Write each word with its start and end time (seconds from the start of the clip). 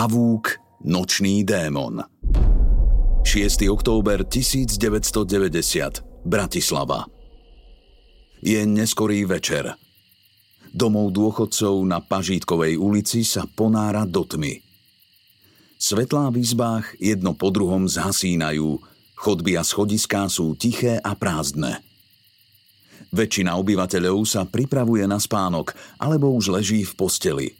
Pavúk, 0.00 0.56
nočný 0.80 1.44
démon. 1.44 2.00
6. 3.20 3.68
október 3.68 4.24
1990, 4.24 4.80
Bratislava. 6.24 7.04
Je 8.40 8.64
neskorý 8.64 9.28
večer. 9.28 9.76
Domov 10.72 11.12
dôchodcov 11.12 11.84
na 11.84 12.00
Pažítkovej 12.00 12.80
ulici 12.80 13.28
sa 13.28 13.44
ponára 13.44 14.08
do 14.08 14.24
tmy. 14.24 14.64
Svetlá 15.76 16.32
v 16.32 16.48
izbách 16.48 16.96
jedno 16.96 17.36
po 17.36 17.52
druhom 17.52 17.84
zhasínajú, 17.84 18.80
chodby 19.20 19.60
a 19.60 19.62
schodiská 19.68 20.32
sú 20.32 20.56
tiché 20.56 20.96
a 20.96 21.12
prázdne. 21.12 21.76
Väčšina 23.12 23.52
obyvateľov 23.60 24.24
sa 24.24 24.48
pripravuje 24.48 25.04
na 25.04 25.20
spánok 25.20 25.76
alebo 26.00 26.32
už 26.32 26.56
leží 26.56 26.88
v 26.88 26.96
posteli– 26.96 27.48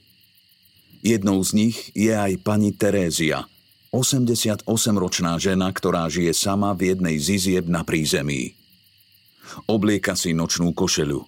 Jednou 1.00 1.40
z 1.40 1.50
nich 1.56 1.78
je 1.96 2.12
aj 2.12 2.44
pani 2.44 2.76
Terézia, 2.76 3.48
88-ročná 3.88 5.40
žena, 5.40 5.72
ktorá 5.72 6.06
žije 6.12 6.36
sama 6.36 6.76
v 6.76 6.92
jednej 6.92 7.16
z 7.16 7.40
izieb 7.40 7.66
na 7.72 7.82
prízemí. 7.82 8.52
Oblieka 9.66 10.14
si 10.14 10.36
nočnú 10.36 10.76
košelu. 10.76 11.24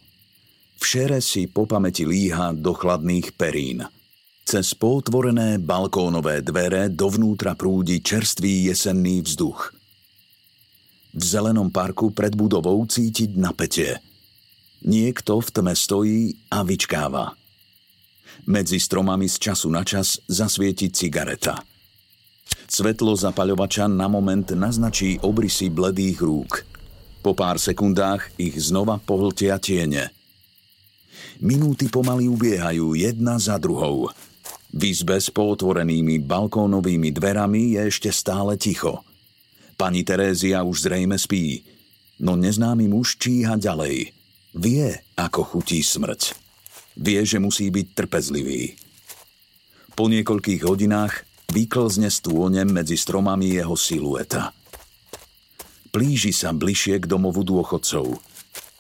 V 0.79 0.85
šere 0.85 1.19
si 1.25 1.49
po 1.49 1.65
pamäti 1.65 2.05
líha 2.05 2.53
do 2.53 2.77
chladných 2.77 3.35
perín. 3.35 3.83
Cez 4.45 4.77
potvorené 4.77 5.57
balkónové 5.57 6.45
dvere 6.45 6.93
dovnútra 6.93 7.57
prúdi 7.57 8.05
čerstvý 8.05 8.71
jesenný 8.71 9.25
vzduch. 9.25 9.73
V 11.17 11.23
zelenom 11.23 11.73
parku 11.73 12.13
pred 12.13 12.37
budovou 12.37 12.83
cítiť 12.85 13.41
napätie. 13.41 14.05
Niekto 14.85 15.41
v 15.41 15.49
tme 15.49 15.73
stojí 15.73 16.21
a 16.53 16.61
vyčkáva– 16.61 17.33
medzi 18.49 18.79
stromami 18.83 19.31
z 19.31 19.37
času 19.39 19.69
na 19.71 19.87
čas 19.87 20.19
zasvieti 20.27 20.91
cigareta. 20.91 21.63
Svetlo 22.67 23.13
zapaľovača 23.17 23.89
na 23.89 24.09
moment 24.09 24.49
naznačí 24.53 25.21
obrysy 25.21 25.69
bledých 25.69 26.19
rúk. 26.25 26.53
Po 27.23 27.37
pár 27.37 27.61
sekundách 27.61 28.35
ich 28.41 28.59
znova 28.59 28.99
pohltia 28.99 29.61
tiene. 29.63 30.11
Minúty 31.39 31.87
pomaly 31.87 32.27
ubiehajú 32.27 32.99
jedna 32.99 33.39
za 33.39 33.61
druhou. 33.61 34.11
V 34.73 34.81
izbe 34.89 35.21
s 35.21 35.29
pootvorenými 35.29 36.19
balkónovými 36.25 37.13
dverami 37.13 37.77
je 37.77 37.81
ešte 37.93 38.11
stále 38.11 38.57
ticho. 38.57 39.05
Pani 39.77 40.01
Terézia 40.03 40.65
už 40.65 40.89
zrejme 40.89 41.21
spí, 41.21 41.63
no 42.25 42.41
neznámy 42.41 42.89
muž 42.89 43.21
číha 43.21 43.61
ďalej. 43.61 44.17
Vie, 44.57 44.89
ako 45.17 45.45
chutí 45.45 45.85
smrť. 45.85 46.42
Vie, 46.97 47.21
že 47.25 47.41
musí 47.41 47.73
byť 47.73 47.87
trpezlivý. 47.97 48.77
Po 49.93 50.09
niekoľkých 50.09 50.63
hodinách 50.65 51.25
vyklzne 51.53 52.09
stônem 52.09 52.69
medzi 52.69 52.97
stromami 52.97 53.53
jeho 53.53 53.77
silueta. 53.77 54.57
Plíži 55.93 56.33
sa 56.33 56.57
bližšie 56.57 57.05
k 57.05 57.09
domovu 57.09 57.45
dôchodcov. 57.45 58.17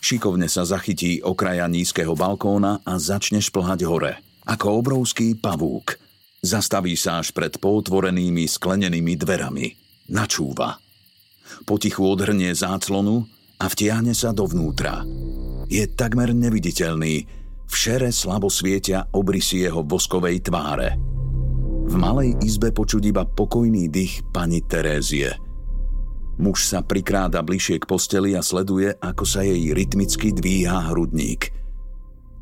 Šikovne 0.01 0.49
sa 0.49 0.65
zachytí 0.65 1.21
okraja 1.21 1.69
nízkeho 1.69 2.17
balkóna 2.17 2.81
a 2.83 2.97
začne 2.97 3.45
šplhať 3.45 3.85
hore, 3.85 4.19
ako 4.49 4.81
obrovský 4.81 5.37
pavúk. 5.37 6.01
Zastaví 6.43 6.97
sa 6.97 7.21
až 7.21 7.31
pred 7.37 7.55
potvorenými 7.61 8.49
sklenenými 8.49 9.15
dverami. 9.15 9.67
Načúva. 10.11 10.81
Potichu 11.69 12.03
odhrnie 12.03 12.51
záclonu 12.57 13.29
a 13.61 13.69
vtiahne 13.71 14.17
sa 14.17 14.35
dovnútra. 14.35 15.05
Je 15.71 15.85
takmer 15.87 16.35
neviditeľný, 16.35 17.42
v 17.73 17.75
šere 17.75 18.13
slabo 18.13 18.53
svietia 18.53 19.09
obrysy 19.17 19.65
jeho 19.65 19.81
voskovej 19.81 20.45
tváre. 20.45 21.01
V 21.89 21.95
malej 21.97 22.37
izbe 22.45 22.69
počuť 22.69 23.01
iba 23.09 23.25
pokojný 23.25 23.89
dých 23.89 24.29
pani 24.29 24.61
Terézie. 24.61 25.33
Muž 26.37 26.69
sa 26.69 26.85
prikráda 26.85 27.41
bližšie 27.41 27.81
k 27.81 27.89
posteli 27.89 28.37
a 28.37 28.45
sleduje, 28.45 28.93
ako 29.01 29.25
sa 29.25 29.41
jej 29.41 29.73
rytmicky 29.73 30.37
dvíha 30.37 30.93
hrudník. 30.93 31.49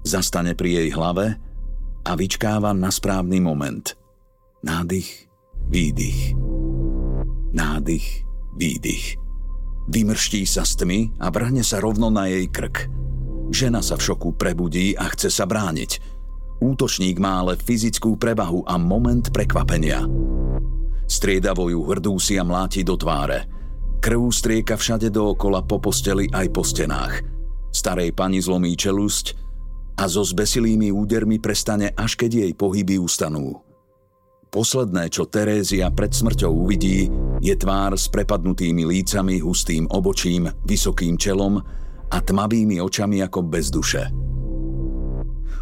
Zastane 0.02 0.58
pri 0.58 0.82
jej 0.82 0.88
hlave 0.98 1.38
a 2.02 2.12
vyčkáva 2.18 2.74
na 2.74 2.91
správny 2.91 3.38
moment. 3.38 3.94
Nádych, 4.66 5.30
výdych. 5.70 6.34
Nádych, 7.54 8.26
výdych. 8.58 9.14
Vymrští 9.91 10.42
sa 10.42 10.66
z 10.66 10.84
tmy 10.84 11.00
a 11.22 11.30
vrhne 11.30 11.62
sa 11.62 11.78
rovno 11.78 12.10
na 12.10 12.26
jej 12.26 12.50
krk– 12.50 12.82
Žena 13.50 13.82
sa 13.82 13.98
v 13.98 14.06
šoku 14.06 14.38
prebudí 14.38 14.94
a 14.94 15.10
chce 15.10 15.26
sa 15.26 15.44
brániť. 15.44 15.98
Útočník 16.62 17.18
má 17.18 17.42
ale 17.42 17.58
fyzickú 17.58 18.14
prevahu 18.14 18.62
a 18.62 18.78
moment 18.78 19.26
prekvapenia. 19.34 20.06
Striedavo 21.10 21.66
ju 21.66 21.82
hrdúsi 21.82 22.38
a 22.38 22.46
mláti 22.46 22.86
do 22.86 22.94
tváre. 22.94 23.50
Krv 23.98 24.30
strieka 24.30 24.78
všade 24.78 25.10
dookola 25.10 25.66
po 25.66 25.82
posteli 25.82 26.30
aj 26.30 26.46
po 26.54 26.62
stenách. 26.62 27.26
Starej 27.74 28.14
pani 28.14 28.38
zlomí 28.38 28.78
čelusť 28.78 29.26
a 29.98 30.06
so 30.06 30.22
zbesilými 30.22 30.94
údermi 30.94 31.42
prestane, 31.42 31.90
až 31.92 32.14
keď 32.14 32.46
jej 32.46 32.52
pohyby 32.54 32.96
ustanú. 33.02 33.60
Posledné, 34.50 35.10
čo 35.10 35.30
Terézia 35.30 35.90
pred 35.94 36.10
smrťou 36.10 36.50
uvidí, 36.66 37.06
je 37.38 37.54
tvár 37.54 37.94
s 37.94 38.10
prepadnutými 38.10 38.82
lícami, 38.82 39.38
hustým 39.38 39.86
obočím, 39.90 40.50
vysokým 40.66 41.14
čelom 41.14 41.62
a 42.10 42.19
tmavými 42.19 42.82
očami 42.82 43.22
ako 43.22 43.41
bez 43.47 43.71
duše. 43.71 44.10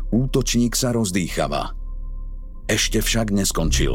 Útočník 0.08 0.72
sa 0.72 0.96
rozdýchava. 0.96 1.76
Ešte 2.64 3.04
však 3.04 3.32
neskončil. 3.32 3.92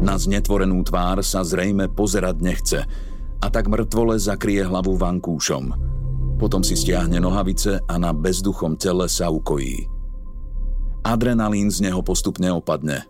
Na 0.00 0.16
znetvorenú 0.16 0.80
tvár 0.84 1.20
sa 1.20 1.44
zrejme 1.44 1.92
pozerať 1.92 2.36
nechce 2.40 2.80
a 3.40 3.46
tak 3.48 3.68
mŕtvole 3.68 4.16
zakrie 4.20 4.64
hlavu 4.64 4.96
vankúšom. 4.96 5.72
Potom 6.40 6.64
si 6.64 6.72
stiahne 6.72 7.20
nohavice 7.20 7.84
a 7.84 7.94
na 8.00 8.16
bezduchom 8.16 8.76
tele 8.80 9.08
sa 9.12 9.28
ukojí. 9.28 9.84
Adrenalín 11.04 11.68
z 11.68 11.84
neho 11.84 12.00
postupne 12.00 12.48
opadne. 12.52 13.04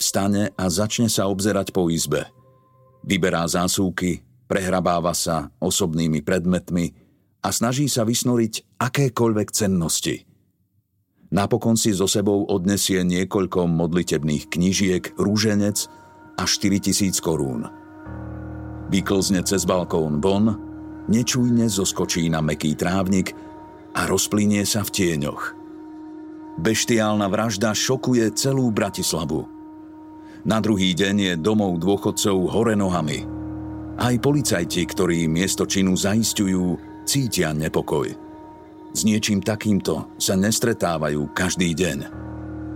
Vstane 0.00 0.52
a 0.56 0.64
začne 0.68 1.08
sa 1.08 1.28
obzerať 1.28 1.72
po 1.72 1.88
izbe. 1.88 2.28
Vyberá 3.04 3.44
zásúky, 3.48 4.20
prehrabáva 4.48 5.12
sa 5.16 5.52
osobnými 5.60 6.20
predmetmi, 6.24 7.07
a 7.42 7.48
snaží 7.54 7.86
sa 7.86 8.02
vysnoriť 8.02 8.78
akékoľvek 8.82 9.48
cennosti. 9.54 10.26
Napokon 11.28 11.76
si 11.76 11.92
so 11.92 12.08
sebou 12.08 12.48
odnesie 12.48 13.04
niekoľko 13.04 13.68
modlitebných 13.68 14.48
knížiek, 14.48 15.12
rúženec 15.20 15.76
a 16.40 16.42
4000 16.48 17.12
korún. 17.20 17.68
Vyklzne 18.88 19.44
cez 19.44 19.68
balkón 19.68 20.24
von, 20.24 20.56
nečujne 21.12 21.68
zoskočí 21.68 22.32
na 22.32 22.40
meký 22.40 22.72
trávnik 22.72 23.36
a 23.92 24.08
rozplynie 24.08 24.64
sa 24.64 24.80
v 24.80 24.90
tieňoch. 24.96 25.52
Beštiálna 26.58 27.28
vražda 27.28 27.76
šokuje 27.76 28.32
celú 28.34 28.72
Bratislavu. 28.72 29.44
Na 30.48 30.64
druhý 30.64 30.96
deň 30.96 31.16
je 31.20 31.34
domov 31.36 31.76
dôchodcov 31.76 32.48
hore 32.50 32.72
nohami. 32.72 33.28
Aj 34.00 34.14
policajti, 34.16 34.86
ktorí 34.88 35.28
miesto 35.28 35.68
činu 35.68 35.92
zaistujú, 35.92 36.87
cítia 37.08 37.56
nepokoj. 37.56 38.12
S 38.92 39.00
niečím 39.08 39.40
takýmto 39.40 40.12
sa 40.20 40.36
nestretávajú 40.36 41.32
každý 41.32 41.72
deň. 41.72 41.98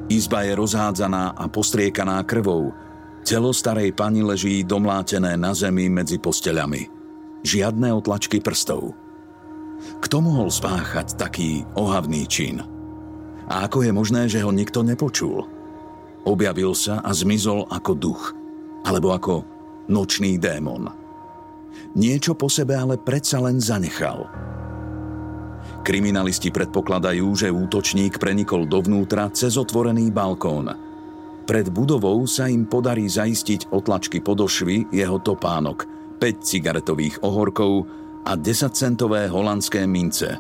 Izba 0.09 0.49
je 0.49 0.57
rozhádzaná 0.57 1.37
a 1.37 1.45
postriekaná 1.53 2.25
krvou. 2.25 2.73
Telo 3.29 3.53
starej 3.53 3.93
pani 3.93 4.25
leží 4.25 4.65
domlátené 4.65 5.37
na 5.37 5.53
zemi 5.53 5.93
medzi 5.93 6.17
posteľami. 6.17 6.89
Žiadne 7.45 7.93
otlačky 7.93 8.41
prstov. 8.41 8.97
Kto 10.01 10.17
mohol 10.25 10.49
spáchať 10.49 11.21
taký 11.21 11.69
ohavný 11.77 12.25
čin? 12.25 12.65
A 13.51 13.69
ako 13.69 13.85
je 13.85 13.93
možné, 13.93 14.33
že 14.33 14.41
ho 14.41 14.49
nikto 14.55 14.81
nepočul? 14.81 15.45
Objavil 16.23 16.73
sa 16.73 17.03
a 17.03 17.11
zmizol 17.11 17.67
ako 17.67 17.93
duch, 17.99 18.23
alebo 18.87 19.11
ako 19.13 19.35
nočný 19.91 20.39
démon. 20.39 21.02
Niečo 21.93 22.33
po 22.33 22.49
sebe 22.49 22.73
ale 22.73 22.97
predsa 22.97 23.37
len 23.45 23.61
zanechal. 23.61 24.25
Kriminalisti 25.83 26.55
predpokladajú, 26.55 27.27
že 27.35 27.51
útočník 27.51 28.17
prenikol 28.23 28.71
dovnútra 28.71 29.29
cez 29.35 29.59
otvorený 29.59 30.15
balkón. 30.15 30.71
Pred 31.43 31.75
budovou 31.75 32.23
sa 32.31 32.47
im 32.47 32.71
podarí 32.71 33.11
zaistiť 33.11 33.75
otlačky 33.75 34.23
podošvy 34.23 34.95
jeho 34.95 35.19
topánok, 35.19 35.85
5 36.23 36.39
cigaretových 36.39 37.27
ohorkov 37.27 37.91
a 38.23 38.39
10-centové 38.39 39.27
holandské 39.27 39.83
mince. 39.91 40.39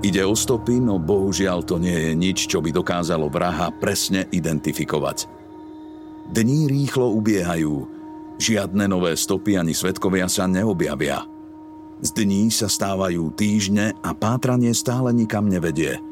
Ide 0.00 0.24
o 0.24 0.32
stopy, 0.32 0.80
no 0.80 0.96
bohužiaľ 0.96 1.64
to 1.64 1.76
nie 1.76 1.96
je 2.08 2.12
nič, 2.16 2.48
čo 2.48 2.64
by 2.64 2.72
dokázalo 2.72 3.28
vraha 3.28 3.68
presne 3.76 4.24
identifikovať. 4.32 5.28
Dní 6.32 6.72
rýchlo 6.72 7.12
ubiehajú, 7.12 7.93
Žiadne 8.38 8.90
nové 8.90 9.14
stopy 9.14 9.54
ani 9.54 9.70
svetkovia 9.70 10.26
sa 10.26 10.50
neobjavia. 10.50 11.22
Z 12.02 12.10
dní 12.18 12.50
sa 12.50 12.66
stávajú 12.66 13.30
týždne 13.38 13.94
a 14.02 14.10
pátranie 14.12 14.74
stále 14.74 15.14
nikam 15.14 15.46
nevedie. 15.46 16.02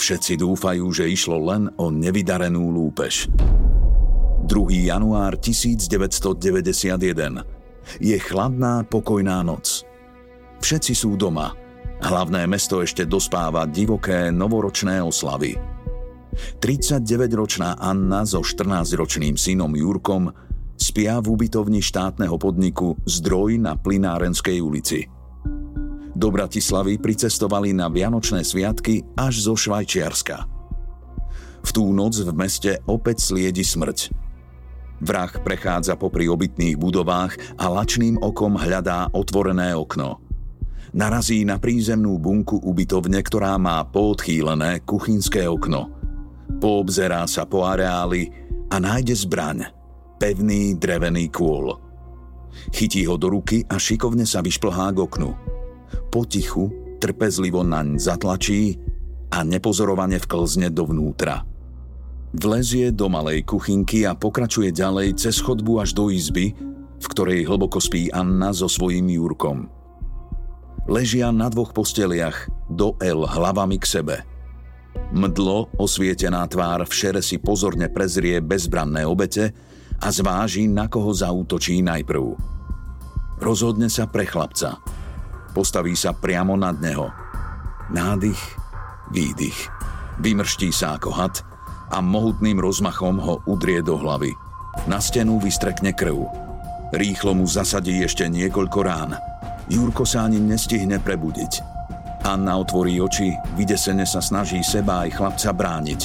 Všetci 0.00 0.40
dúfajú, 0.40 0.90
že 0.90 1.06
išlo 1.06 1.38
len 1.38 1.70
o 1.78 1.92
nevydarenú 1.92 2.72
lúpež. 2.72 3.28
2. 4.48 4.90
január 4.90 5.38
1991. 5.38 7.44
Je 8.00 8.16
chladná, 8.18 8.82
pokojná 8.84 9.44
noc. 9.44 9.84
Všetci 10.64 10.94
sú 10.96 11.16
doma. 11.16 11.52
Hlavné 12.04 12.44
mesto 12.48 12.82
ešte 12.84 13.08
dospáva 13.08 13.64
divoké 13.68 14.32
novoročné 14.32 15.00
oslavy. 15.00 15.56
39-ročná 16.58 17.78
Anna 17.78 18.26
so 18.26 18.42
14-ročným 18.42 19.38
synom 19.38 19.72
Jurkom 19.72 20.34
spia 20.78 21.22
v 21.22 21.34
ubytovni 21.34 21.80
štátneho 21.80 22.34
podniku 22.38 22.98
Zdroj 23.06 23.58
na 23.62 23.78
Plinárenskej 23.78 24.58
ulici. 24.58 25.06
Do 26.14 26.30
Bratislavy 26.30 27.02
pricestovali 27.02 27.74
na 27.74 27.90
Vianočné 27.90 28.46
sviatky 28.46 29.02
až 29.18 29.50
zo 29.50 29.54
Švajčiarska. 29.58 30.46
V 31.64 31.70
tú 31.74 31.90
noc 31.90 32.14
v 32.22 32.30
meste 32.30 32.78
opäť 32.86 33.24
sliedi 33.26 33.66
smrť. 33.66 34.14
Vrah 35.02 35.32
prechádza 35.42 35.98
popri 35.98 36.30
obytných 36.30 36.78
budovách 36.78 37.58
a 37.58 37.66
lačným 37.66 38.22
okom 38.22 38.54
hľadá 38.54 39.10
otvorené 39.10 39.74
okno. 39.74 40.22
Narazí 40.94 41.42
na 41.42 41.58
prízemnú 41.58 42.22
bunku 42.22 42.62
ubytovne, 42.62 43.18
ktorá 43.18 43.58
má 43.58 43.82
poodchýlené 43.82 44.86
kuchynské 44.86 45.50
okno. 45.50 45.90
Poobzerá 46.62 47.26
sa 47.26 47.42
po 47.42 47.66
areáli 47.66 48.30
a 48.70 48.78
nájde 48.78 49.18
zbraň– 49.18 49.58
pevný 50.18 50.78
drevený 50.78 51.30
kôl. 51.30 51.74
Chytí 52.70 53.04
ho 53.10 53.18
do 53.18 53.34
ruky 53.34 53.66
a 53.66 53.76
šikovne 53.78 54.22
sa 54.24 54.40
vyšplhá 54.40 54.94
k 54.94 54.98
oknu. 55.02 55.30
Potichu, 56.10 56.70
trpezlivo 57.02 57.66
naň 57.66 57.98
zatlačí 57.98 58.78
a 59.34 59.42
nepozorovane 59.42 60.22
vklzne 60.22 60.70
dovnútra. 60.70 61.42
Vlezie 62.34 62.90
do 62.90 63.06
malej 63.06 63.46
kuchynky 63.46 64.06
a 64.06 64.14
pokračuje 64.18 64.74
ďalej 64.74 65.18
cez 65.18 65.38
chodbu 65.38 65.82
až 65.82 65.94
do 65.94 66.10
izby, 66.10 66.54
v 66.98 67.06
ktorej 67.06 67.46
hlboko 67.46 67.78
spí 67.78 68.10
Anna 68.10 68.50
so 68.50 68.66
svojím 68.66 69.10
Jurkom. 69.10 69.70
Ležia 70.90 71.30
na 71.30 71.46
dvoch 71.48 71.70
posteliach, 71.70 72.50
do 72.68 72.98
L 72.98 73.24
hlavami 73.24 73.78
k 73.78 73.86
sebe. 73.86 74.16
Mdlo, 75.14 75.74
osvietená 75.78 76.46
tvár 76.50 76.86
v 76.86 76.92
šere 76.92 77.22
si 77.22 77.38
pozorne 77.38 77.86
prezrie 77.90 78.38
bezbranné 78.42 79.06
obete 79.06 79.54
a 80.00 80.08
zváži, 80.10 80.66
na 80.66 80.90
koho 80.90 81.14
zautočí 81.14 81.82
najprv. 81.82 82.54
Rozhodne 83.42 83.90
sa 83.90 84.06
pre 84.06 84.24
chlapca. 84.24 84.78
Postaví 85.54 85.94
sa 85.94 86.14
priamo 86.14 86.58
nad 86.58 86.78
neho. 86.78 87.10
Nádych, 87.90 88.40
výdych. 89.14 89.70
Vymrští 90.22 90.70
sa 90.70 90.98
ako 90.98 91.10
had 91.10 91.34
a 91.90 91.98
mohutným 92.02 92.58
rozmachom 92.58 93.18
ho 93.22 93.34
udrie 93.46 93.82
do 93.82 93.98
hlavy. 93.98 94.34
Na 94.90 94.98
stenu 94.98 95.38
vystrekne 95.38 95.94
krv. 95.94 96.26
Rýchlo 96.94 97.34
mu 97.34 97.46
zasadí 97.46 98.02
ešte 98.02 98.26
niekoľko 98.30 98.78
rán. 98.82 99.14
Jurko 99.70 100.06
sa 100.06 100.26
ani 100.26 100.38
nestihne 100.38 100.98
prebudiť. 101.02 101.52
Anna 102.24 102.56
otvorí 102.56 102.96
oči, 103.02 103.36
vydesene 103.52 104.08
sa 104.08 104.24
snaží 104.24 104.64
seba 104.64 105.04
aj 105.04 105.10
chlapca 105.12 105.50
brániť. 105.52 106.00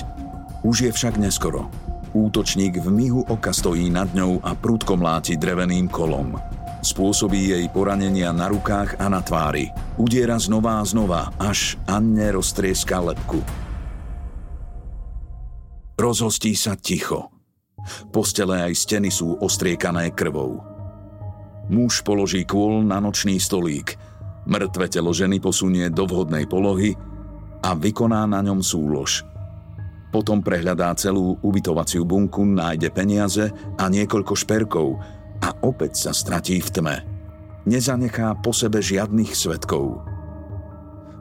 Už 0.68 0.90
je 0.90 0.92
však 0.92 1.16
neskoro. 1.16 1.72
Útočník 2.10 2.82
v 2.82 2.90
mihu 2.90 3.22
oka 3.22 3.54
stojí 3.54 3.94
nad 3.94 4.10
ňou 4.18 4.42
a 4.42 4.58
prudko 4.58 4.98
mláti 4.98 5.38
dreveným 5.38 5.86
kolom. 5.94 6.34
Spôsobí 6.82 7.54
jej 7.54 7.66
poranenia 7.70 8.34
na 8.34 8.50
rukách 8.50 8.98
a 8.98 9.06
na 9.14 9.22
tvári. 9.22 9.70
Udiera 9.94 10.42
znova 10.42 10.82
a 10.82 10.84
znova, 10.88 11.30
až 11.38 11.78
Anne 11.86 12.34
roztrieska 12.34 12.98
lepku. 12.98 13.46
Rozhostí 16.02 16.58
sa 16.58 16.74
ticho. 16.74 17.30
Postele 18.10 18.58
aj 18.66 18.74
steny 18.74 19.14
sú 19.14 19.38
ostriekané 19.38 20.10
krvou. 20.10 20.66
Muž 21.70 22.02
položí 22.02 22.42
kôl 22.42 22.82
na 22.82 22.98
nočný 22.98 23.38
stolík. 23.38 24.00
Mŕtve 24.50 24.90
telo 24.90 25.14
ženy 25.14 25.38
posunie 25.38 25.94
do 25.94 26.10
vhodnej 26.10 26.50
polohy 26.50 26.98
a 27.62 27.78
vykoná 27.78 28.26
na 28.26 28.42
ňom 28.42 28.66
súlož– 28.66 29.22
potom 30.10 30.42
prehľadá 30.42 30.90
celú 30.98 31.38
ubytovaciu 31.46 32.02
bunku, 32.06 32.42
nájde 32.42 32.90
peniaze 32.90 33.46
a 33.78 33.86
niekoľko 33.86 34.34
šperkov 34.34 34.98
a 35.40 35.50
opäť 35.62 36.10
sa 36.10 36.12
stratí 36.12 36.58
v 36.60 36.70
tme. 36.70 36.96
Nezanechá 37.70 38.42
po 38.42 38.50
sebe 38.50 38.82
žiadnych 38.82 39.38
svetkov. 39.38 40.02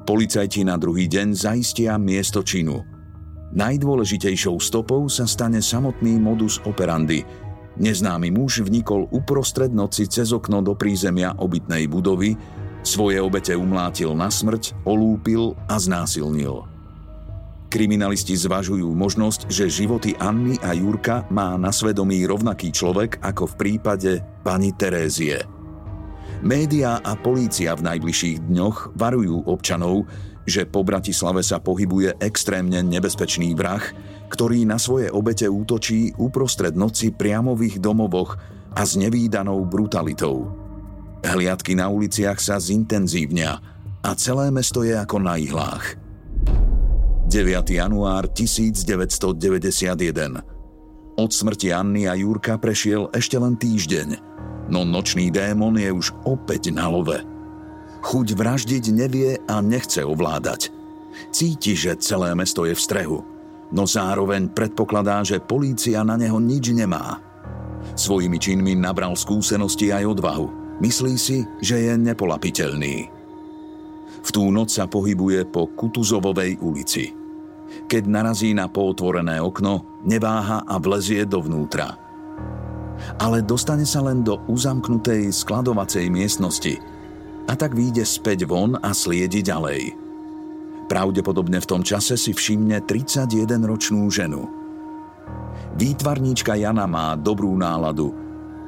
Policajti 0.09 0.65
na 0.65 0.81
druhý 0.81 1.05
deň 1.05 1.37
zaistia 1.37 2.01
miesto 2.01 2.41
činu. 2.41 2.81
Najdôležitejšou 3.53 4.57
stopou 4.57 5.05
sa 5.13 5.29
stane 5.29 5.61
samotný 5.61 6.17
modus 6.17 6.61
operandi. 6.65 7.25
Neznámy 7.77 8.33
muž 8.33 8.65
vnikol 8.65 9.09
uprostred 9.13 9.69
noci 9.69 10.09
cez 10.09 10.33
okno 10.33 10.65
do 10.65 10.73
prízemia 10.73 11.37
obytnej 11.37 11.85
budovy, 11.93 12.37
svoje 12.81 13.21
obete 13.21 13.53
umlátil 13.53 14.17
na 14.17 14.33
smrť, 14.33 14.73
olúpil 14.89 15.53
a 15.69 15.77
znásilnil. 15.77 16.78
Kriminalisti 17.69 18.33
zvažujú 18.33 18.89
možnosť, 18.97 19.53
že 19.53 19.69
životy 19.69 20.17
Anny 20.17 20.57
a 20.65 20.73
Jurka 20.73 21.29
má 21.29 21.53
na 21.61 21.69
svedomí 21.69 22.25
rovnaký 22.25 22.73
človek 22.73 23.21
ako 23.21 23.45
v 23.45 23.55
prípade 23.61 24.13
pani 24.41 24.73
Terézie. 24.73 25.45
Média 26.41 26.97
a 27.05 27.13
polícia 27.13 27.77
v 27.77 27.85
najbližších 27.85 28.49
dňoch 28.49 28.97
varujú 28.97 29.53
občanov, 29.53 30.09
že 30.49 30.65
po 30.65 30.81
Bratislave 30.81 31.45
sa 31.45 31.61
pohybuje 31.61 32.17
extrémne 32.25 32.81
nebezpečný 32.81 33.53
vrah, 33.53 33.85
ktorý 34.33 34.65
na 34.65 34.81
svoje 34.81 35.13
obete 35.13 35.45
útočí 35.45 36.17
uprostred 36.17 36.73
noci 36.73 37.13
priamo 37.13 37.53
v 37.53 37.69
ich 37.69 37.77
domovoch 37.77 38.41
a 38.73 38.81
s 38.81 38.97
nevýdanou 38.97 39.69
brutalitou. 39.69 40.57
Hliadky 41.21 41.77
na 41.77 41.93
uliciach 41.93 42.41
sa 42.41 42.57
zintenzívnia 42.57 43.61
a 44.01 44.11
celé 44.17 44.49
mesto 44.49 44.81
je 44.87 44.97
ako 44.97 45.21
na 45.21 45.37
ihlách. 45.37 46.08
9. 47.29 47.77
január 47.77 48.25
1991. 48.33 50.41
Od 51.21 51.29
smrti 51.29 51.77
Anny 51.77 52.09
a 52.09 52.17
Jurka 52.17 52.57
prešiel 52.57 53.13
ešte 53.13 53.37
len 53.37 53.53
týždeň, 53.53 54.17
no 54.73 54.89
nočný 54.89 55.29
démon 55.29 55.77
je 55.77 55.93
už 55.93 56.17
opäť 56.25 56.73
na 56.73 56.89
love. 56.89 57.21
Chuť 58.01 58.33
vraždiť 58.33 58.85
nevie 58.97 59.37
a 59.45 59.61
nechce 59.61 60.01
ovládať. 60.01 60.73
Cíti, 61.29 61.77
že 61.77 62.01
celé 62.01 62.33
mesto 62.33 62.65
je 62.65 62.73
v 62.73 62.81
strehu, 62.81 63.21
no 63.77 63.85
zároveň 63.85 64.49
predpokladá, 64.49 65.21
že 65.21 65.37
polícia 65.37 66.01
na 66.09 66.17
neho 66.17 66.41
nič 66.41 66.73
nemá. 66.73 67.21
Svojimi 67.93 68.41
činmi 68.41 68.73
nabral 68.73 69.13
skúsenosti 69.13 69.93
aj 69.93 70.17
odvahu. 70.17 70.81
Myslí 70.81 71.21
si, 71.21 71.45
že 71.61 71.77
je 71.77 71.93
nepolapiteľný. 71.93 73.13
V 74.25 74.29
tú 74.33 74.49
noc 74.49 74.73
sa 74.73 74.89
pohybuje 74.89 75.45
po 75.53 75.69
Kutuzovovej 75.77 76.57
ulici– 76.65 77.13
keď 77.89 78.05
narazí 78.05 78.53
na 78.53 78.69
pootvorené 78.69 79.41
okno, 79.41 80.05
neváha 80.05 80.63
a 80.69 80.77
vlezie 80.77 81.25
dovnútra. 81.25 81.97
Ale 83.17 83.41
dostane 83.41 83.89
sa 83.89 84.05
len 84.05 84.21
do 84.21 84.45
uzamknutej 84.47 85.33
skladovacej 85.33 86.13
miestnosti. 86.13 86.77
A 87.49 87.57
tak 87.57 87.73
vyjde 87.73 88.05
späť 88.05 88.45
von 88.45 88.77
a 88.77 88.93
sliedi 88.93 89.41
ďalej. 89.41 89.97
Pravdepodobne 90.93 91.65
v 91.65 91.69
tom 91.69 91.81
čase 91.81 92.21
si 92.21 92.37
všimne 92.37 92.85
31-ročnú 92.85 94.05
ženu. 94.13 94.45
Výtvarníčka 95.81 96.61
Jana 96.61 96.85
má 96.85 97.17
dobrú 97.17 97.57
náladu. 97.57 98.13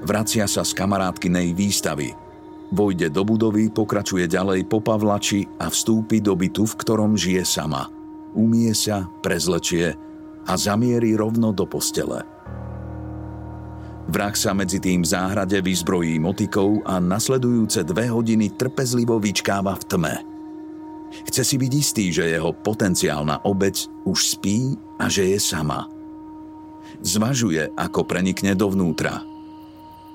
Vracia 0.00 0.48
sa 0.48 0.64
z 0.64 0.72
kamarátkynej 0.72 1.52
výstavy. 1.52 2.16
Vojde 2.70 3.12
do 3.12 3.26
budovy, 3.26 3.68
pokračuje 3.68 4.30
ďalej 4.30 4.64
po 4.64 4.80
Pavlači 4.80 5.44
a 5.58 5.68
vstúpi 5.68 6.22
do 6.22 6.38
bytu, 6.38 6.64
v 6.64 6.78
ktorom 6.78 7.18
žije 7.18 7.42
sama. 7.44 7.99
Umie 8.34 8.70
sa, 8.76 9.10
prezlečie 9.20 9.98
a 10.46 10.52
zamierí 10.54 11.18
rovno 11.18 11.50
do 11.50 11.66
postele. 11.66 12.22
Vrah 14.10 14.34
sa 14.34 14.50
medzi 14.50 14.82
tým 14.82 15.06
v 15.06 15.10
záhrade 15.10 15.62
vyzbrojí 15.62 16.18
motikou 16.18 16.82
a 16.82 16.98
nasledujúce 16.98 17.86
dve 17.86 18.10
hodiny 18.10 18.58
trpezlivo 18.58 19.22
vyčkáva 19.22 19.78
v 19.78 19.84
tme. 19.86 20.14
Chce 21.30 21.42
si 21.46 21.56
byť 21.58 21.72
istý, 21.74 22.04
že 22.10 22.30
jeho 22.30 22.50
potenciálna 22.50 23.46
obeď 23.46 23.86
už 24.06 24.38
spí 24.38 24.74
a 24.98 25.06
že 25.06 25.30
je 25.34 25.38
sama. 25.38 25.86
Zvažuje, 27.02 27.70
ako 27.78 28.02
prenikne 28.06 28.58
dovnútra. 28.58 29.22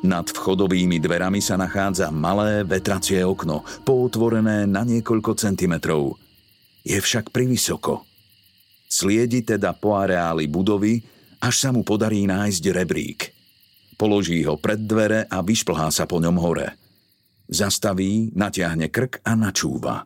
Nad 0.04 0.28
vchodovými 0.28 1.00
dverami 1.00 1.40
sa 1.40 1.56
nachádza 1.56 2.12
malé 2.12 2.68
vetracie 2.68 3.24
okno, 3.24 3.64
pootvorené 3.88 4.68
na 4.68 4.84
niekoľko 4.84 5.40
centimetrov. 5.40 6.25
Je 6.86 7.02
však 7.02 7.34
privysoko. 7.34 8.06
Sliedi 8.86 9.42
teda 9.42 9.74
po 9.74 9.98
areáli 9.98 10.46
budovy, 10.46 11.02
až 11.42 11.56
sa 11.58 11.70
mu 11.74 11.82
podarí 11.82 12.24
nájsť 12.30 12.64
rebrík– 12.70 13.22
Položí 13.96 14.44
ho 14.44 14.60
pred 14.60 14.84
dvere 14.84 15.24
a 15.24 15.40
vyšplhá 15.40 15.88
sa 15.88 16.04
po 16.04 16.20
ňom 16.20 16.36
hore. 16.36 16.76
Zastaví, 17.48 18.36
natiahne 18.36 18.92
krk 18.92 19.24
a 19.24 19.40
načúva. 19.40 20.04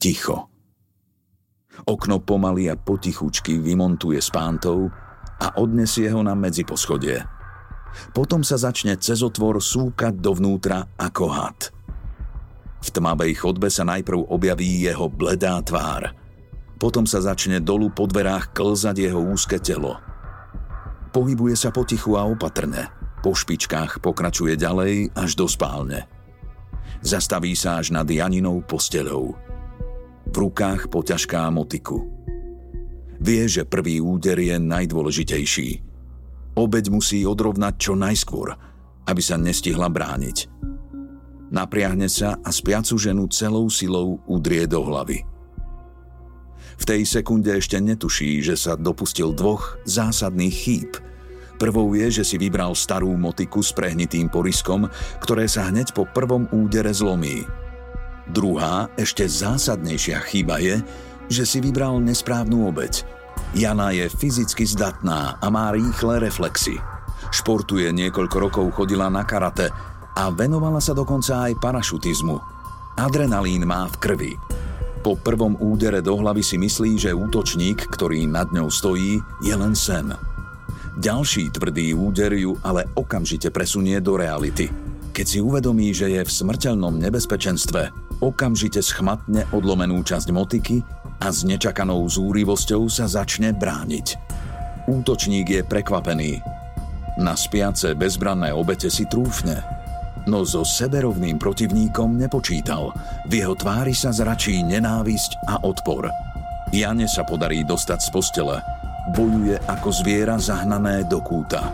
Ticho. 0.00 0.48
Okno 1.84 2.24
pomaly 2.24 2.72
a 2.72 2.78
potichučky 2.78 3.60
vymontuje 3.60 4.16
s 4.16 4.32
pántou 4.32 4.88
a 5.42 5.46
odnesie 5.60 6.08
ho 6.08 6.24
na 6.24 6.32
medziposchodie. 6.32 7.20
Potom 8.16 8.40
sa 8.40 8.56
začne 8.56 8.96
cez 8.96 9.20
otvor 9.20 9.60
súkať 9.60 10.16
dovnútra 10.16 10.96
ako 10.96 11.26
had. 11.28 11.73
V 12.84 12.88
tmavej 12.92 13.32
chodbe 13.40 13.72
sa 13.72 13.88
najprv 13.88 14.28
objaví 14.28 14.84
jeho 14.84 15.08
bledá 15.08 15.56
tvár. 15.64 16.12
Potom 16.76 17.08
sa 17.08 17.24
začne 17.24 17.64
dolu 17.64 17.88
po 17.88 18.04
dverách 18.04 18.52
klzať 18.52 19.08
jeho 19.08 19.20
úzke 19.24 19.56
telo– 19.56 19.96
Pohybuje 21.14 21.54
sa 21.54 21.70
potichu 21.70 22.18
a 22.18 22.26
opatrne. 22.26 22.90
Po 23.22 23.38
špičkách 23.38 24.02
pokračuje 24.02 24.58
ďalej 24.58 25.14
až 25.14 25.38
do 25.38 25.46
spálne. 25.46 26.10
Zastaví 27.06 27.54
sa 27.54 27.78
až 27.78 27.94
nad 27.94 28.02
Janinou 28.02 28.66
posteľou. 28.66 29.38
V 30.26 30.34
rukách 30.34 30.90
poťažká 30.90 31.46
motiku. 31.54 32.02
Vie, 33.22 33.46
že 33.46 33.62
prvý 33.62 34.02
úder 34.02 34.42
je 34.42 34.58
najdôležitejší. 34.58 35.68
Obeď 36.58 36.90
musí 36.90 37.22
odrovnať 37.22 37.74
čo 37.78 37.94
najskôr, 37.94 38.50
aby 39.06 39.22
sa 39.22 39.38
nestihla 39.38 39.86
brániť. 39.86 40.50
Napriahne 41.54 42.10
sa 42.10 42.34
a 42.42 42.50
spiacu 42.50 42.98
ženu 42.98 43.30
celou 43.30 43.70
silou 43.70 44.18
udrie 44.26 44.66
do 44.66 44.82
hlavy. 44.82 45.22
V 46.74 46.82
tej 46.82 47.06
sekunde 47.06 47.54
ešte 47.54 47.78
netuší, 47.78 48.42
že 48.42 48.58
sa 48.58 48.74
dopustil 48.74 49.30
dvoch 49.30 49.78
zásadných 49.86 50.50
chýb. 50.50 50.90
Prvou 51.54 51.94
je, 51.94 52.10
že 52.10 52.26
si 52.26 52.34
vybral 52.42 52.74
starú 52.74 53.14
motiku 53.14 53.62
s 53.62 53.70
prehnitým 53.70 54.26
poriskom, 54.26 54.90
ktoré 55.22 55.46
sa 55.46 55.70
hneď 55.70 55.94
po 55.94 56.02
prvom 56.02 56.50
údere 56.50 56.90
zlomí. 56.90 57.46
Druhá, 58.26 58.90
ešte 58.98 59.22
zásadnejšia 59.22 60.18
chyba 60.26 60.58
je, 60.58 60.82
že 61.30 61.46
si 61.46 61.62
vybral 61.62 62.02
nesprávnu 62.02 62.66
obeď. 62.66 63.06
Jana 63.54 63.94
je 63.94 64.10
fyzicky 64.10 64.66
zdatná 64.66 65.38
a 65.38 65.46
má 65.54 65.70
rýchle 65.70 66.18
reflexy. 66.18 66.74
Športuje 67.30 67.94
niekoľko 67.94 68.36
rokov, 68.42 68.66
chodila 68.74 69.06
na 69.06 69.22
karate 69.22 69.70
a 70.14 70.30
venovala 70.30 70.78
sa 70.78 70.94
dokonca 70.94 71.50
aj 71.50 71.58
parašutizmu. 71.58 72.36
Adrenalín 72.94 73.66
má 73.66 73.90
v 73.90 73.96
krvi. 73.98 74.32
Po 75.02 75.18
prvom 75.18 75.58
údere 75.60 76.00
do 76.00 76.16
hlavy 76.16 76.40
si 76.40 76.56
myslí, 76.56 76.96
že 76.96 77.12
útočník, 77.12 77.92
ktorý 77.92 78.24
nad 78.24 78.48
ňou 78.54 78.72
stojí, 78.72 79.20
je 79.44 79.52
len 79.52 79.76
sen. 79.76 80.14
Ďalší 80.94 81.50
tvrdý 81.50 81.92
úder 81.92 82.32
ju 82.38 82.54
ale 82.62 82.86
okamžite 82.94 83.50
presunie 83.50 83.98
do 83.98 84.14
reality. 84.14 84.70
Keď 85.10 85.26
si 85.26 85.38
uvedomí, 85.42 85.90
že 85.90 86.08
je 86.10 86.22
v 86.22 86.30
smrteľnom 86.30 86.96
nebezpečenstve, 87.02 87.90
okamžite 88.22 88.78
schmatne 88.80 89.44
odlomenú 89.50 90.00
časť 90.00 90.30
motiky 90.30 90.80
a 91.20 91.28
s 91.34 91.42
nečakanou 91.42 92.06
zúrivosťou 92.06 92.86
sa 92.86 93.10
začne 93.10 93.52
brániť. 93.52 94.06
Útočník 94.86 95.50
je 95.50 95.62
prekvapený. 95.66 96.38
Na 97.18 97.34
spiace 97.38 97.94
bezbranné 97.94 98.50
obete 98.50 98.90
si 98.90 99.06
trúfne, 99.06 99.62
no 100.26 100.44
so 100.44 100.64
seberovným 100.64 101.36
protivníkom 101.36 102.16
nepočítal. 102.16 102.92
V 103.28 103.44
jeho 103.44 103.54
tvári 103.56 103.92
sa 103.92 104.12
zračí 104.12 104.64
nenávisť 104.64 105.44
a 105.44 105.60
odpor. 105.64 106.08
Jane 106.72 107.06
sa 107.06 107.22
podarí 107.22 107.62
dostať 107.62 107.98
z 108.00 108.08
postele. 108.10 108.56
Bojuje 109.12 109.60
ako 109.68 109.88
zviera 109.92 110.40
zahnané 110.40 111.04
do 111.04 111.20
kúta. 111.20 111.68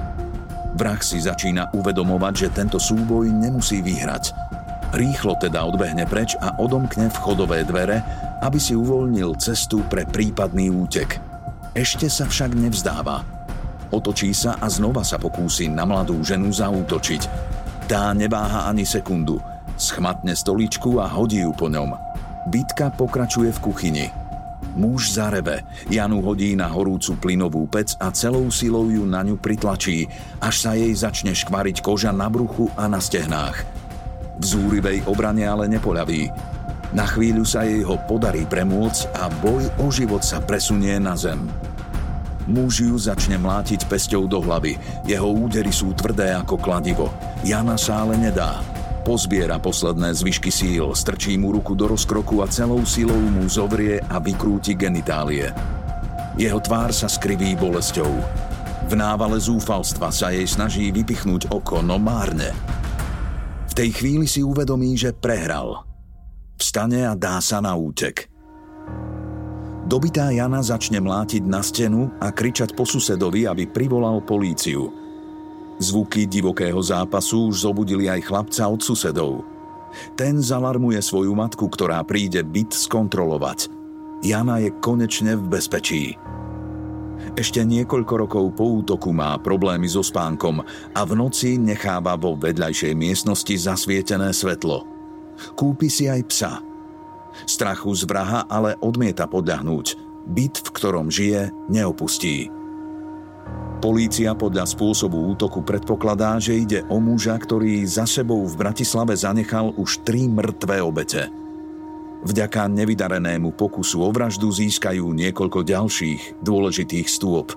Vrah 0.75 0.99
si 1.03 1.23
začína 1.23 1.71
uvedomovať, 1.75 2.35
že 2.47 2.55
tento 2.55 2.79
súboj 2.79 3.31
nemusí 3.31 3.83
vyhrať. 3.83 4.35
Rýchlo 4.91 5.39
teda 5.39 5.63
odbehne 5.63 6.03
preč 6.11 6.35
a 6.43 6.59
odomkne 6.59 7.07
vchodové 7.15 7.63
dvere, 7.63 8.03
aby 8.43 8.59
si 8.59 8.75
uvoľnil 8.75 9.39
cestu 9.39 9.87
pre 9.87 10.03
prípadný 10.03 10.75
útek. 10.75 11.23
Ešte 11.71 12.11
sa 12.11 12.27
však 12.27 12.59
nevzdáva. 12.59 13.23
Otočí 13.95 14.35
sa 14.35 14.59
a 14.59 14.67
znova 14.67 15.07
sa 15.07 15.19
pokúsi 15.19 15.71
na 15.71 15.87
mladú 15.87 16.19
ženu 16.23 16.51
zaútočiť 16.51 17.50
tá 17.91 18.15
neváha 18.15 18.71
ani 18.71 18.87
sekundu. 18.87 19.43
Schmatne 19.75 20.39
stoličku 20.39 21.03
a 21.03 21.11
hodí 21.11 21.43
ju 21.43 21.51
po 21.51 21.67
ňom. 21.67 21.99
Bitka 22.47 22.95
pokračuje 22.95 23.51
v 23.51 23.63
kuchyni. 23.67 24.07
Muž 24.79 25.11
zarebe, 25.11 25.67
Janu 25.91 26.23
hodí 26.23 26.55
na 26.55 26.71
horúcu 26.71 27.19
plynovú 27.19 27.67
pec 27.67 27.99
a 27.99 28.15
celou 28.15 28.47
silou 28.55 28.87
ju 28.87 29.03
na 29.03 29.27
ňu 29.27 29.35
pritlačí, 29.43 30.07
až 30.39 30.55
sa 30.63 30.79
jej 30.79 30.95
začne 30.95 31.35
škvariť 31.35 31.83
koža 31.83 32.15
na 32.15 32.31
bruchu 32.31 32.71
a 32.79 32.87
na 32.87 33.03
stehnách. 33.03 33.67
V 34.39 34.45
zúrivej 34.47 35.03
obrane 35.11 35.43
ale 35.43 35.67
nepoľaví. 35.67 36.31
Na 36.95 37.11
chvíľu 37.11 37.43
sa 37.43 37.67
jej 37.67 37.83
ho 37.83 37.99
podarí 38.07 38.47
premôcť 38.47 39.19
a 39.19 39.27
boj 39.43 39.67
o 39.83 39.91
život 39.91 40.23
sa 40.23 40.39
presunie 40.39 40.95
na 41.03 41.19
zem. 41.19 41.43
Muž 42.51 42.83
ju 42.83 42.99
začne 42.99 43.39
mlátiť 43.39 43.87
pesťou 43.87 44.27
do 44.27 44.43
hlavy. 44.43 44.75
Jeho 45.07 45.31
údery 45.31 45.71
sú 45.71 45.95
tvrdé 45.95 46.35
ako 46.35 46.59
kladivo. 46.59 47.15
Jana 47.47 47.79
sa 47.79 48.03
ale 48.03 48.19
nedá. 48.19 48.59
Pozbiera 49.07 49.63
posledné 49.63 50.11
zvyšky 50.11 50.51
síl, 50.51 50.91
strčí 50.93 51.39
mu 51.39 51.55
ruku 51.55 51.79
do 51.79 51.87
rozkroku 51.87 52.43
a 52.43 52.51
celou 52.51 52.83
silou 52.83 53.17
mu 53.17 53.47
zovrie 53.47 54.03
a 54.11 54.19
vykrúti 54.19 54.75
genitálie. 54.75 55.55
Jeho 56.35 56.59
tvár 56.59 56.91
sa 56.91 57.07
skriví 57.07 57.55
bolesťou. 57.55 58.13
V 58.91 58.93
návale 58.99 59.39
zúfalstva 59.39 60.11
sa 60.11 60.35
jej 60.35 60.51
snaží 60.51 60.91
vypichnúť 60.91 61.55
oko, 61.55 61.79
no 61.87 62.03
márne. 62.03 62.51
V 63.71 63.73
tej 63.79 63.95
chvíli 63.95 64.27
si 64.27 64.43
uvedomí, 64.43 64.99
že 64.99 65.15
prehral. 65.15 65.87
Vstane 66.59 67.07
a 67.07 67.15
dá 67.15 67.39
sa 67.39 67.63
na 67.63 67.79
útek. 67.79 68.27
Dobitá 69.91 70.31
Jana 70.31 70.63
začne 70.63 71.03
mlátiť 71.03 71.43
na 71.51 71.67
stenu 71.67 72.15
a 72.23 72.31
kričať 72.31 72.79
po 72.79 72.87
susedovi, 72.87 73.51
aby 73.51 73.67
privolal 73.67 74.23
políciu. 74.23 74.87
Zvuky 75.83 76.31
divokého 76.31 76.79
zápasu 76.79 77.51
už 77.51 77.67
zobudili 77.67 78.07
aj 78.07 78.23
chlapca 78.23 78.71
od 78.71 78.79
susedov. 78.79 79.43
Ten 80.15 80.39
zalarmuje 80.39 81.03
svoju 81.03 81.35
matku, 81.35 81.67
ktorá 81.67 82.07
príde 82.07 82.39
byt 82.47 82.71
skontrolovať. 82.71 83.67
Jana 84.23 84.63
je 84.63 84.71
konečne 84.79 85.35
v 85.35 85.59
bezpečí. 85.59 86.15
Ešte 87.35 87.67
niekoľko 87.67 88.15
rokov 88.15 88.45
po 88.55 88.79
útoku 88.79 89.11
má 89.11 89.43
problémy 89.43 89.91
so 89.91 90.07
spánkom 90.07 90.63
a 90.95 91.01
v 91.03 91.13
noci 91.19 91.59
necháva 91.59 92.15
vo 92.15 92.39
vedľajšej 92.39 92.95
miestnosti 92.95 93.55
zasvietené 93.59 94.31
svetlo. 94.31 94.87
Kúpi 95.59 95.91
si 95.91 96.07
aj 96.07 96.23
psa– 96.31 96.53
Strachu 97.47 97.93
z 97.97 98.09
vraha 98.09 98.49
ale 98.49 98.77
odmieta 98.81 99.29
podľahnúť. 99.29 99.87
Byt, 100.31 100.61
v 100.65 100.71
ktorom 100.75 101.09
žije, 101.09 101.53
neopustí. 101.73 102.53
Polícia 103.81 104.37
podľa 104.37 104.69
spôsobu 104.69 105.33
útoku 105.33 105.65
predpokladá, 105.65 106.37
že 106.37 106.53
ide 106.53 106.85
o 106.93 107.01
muža, 107.01 107.41
ktorý 107.41 107.81
za 107.89 108.05
sebou 108.05 108.45
v 108.45 108.55
Bratislave 108.61 109.17
zanechal 109.17 109.73
už 109.73 110.05
tri 110.05 110.29
mŕtvé 110.29 110.85
obete. 110.85 111.33
Vďaka 112.21 112.69
nevydarenému 112.69 113.57
pokusu 113.57 114.05
o 114.05 114.13
vraždu 114.13 114.53
získajú 114.53 115.09
niekoľko 115.17 115.65
ďalších 115.65 116.45
dôležitých 116.45 117.09
stôp. 117.09 117.57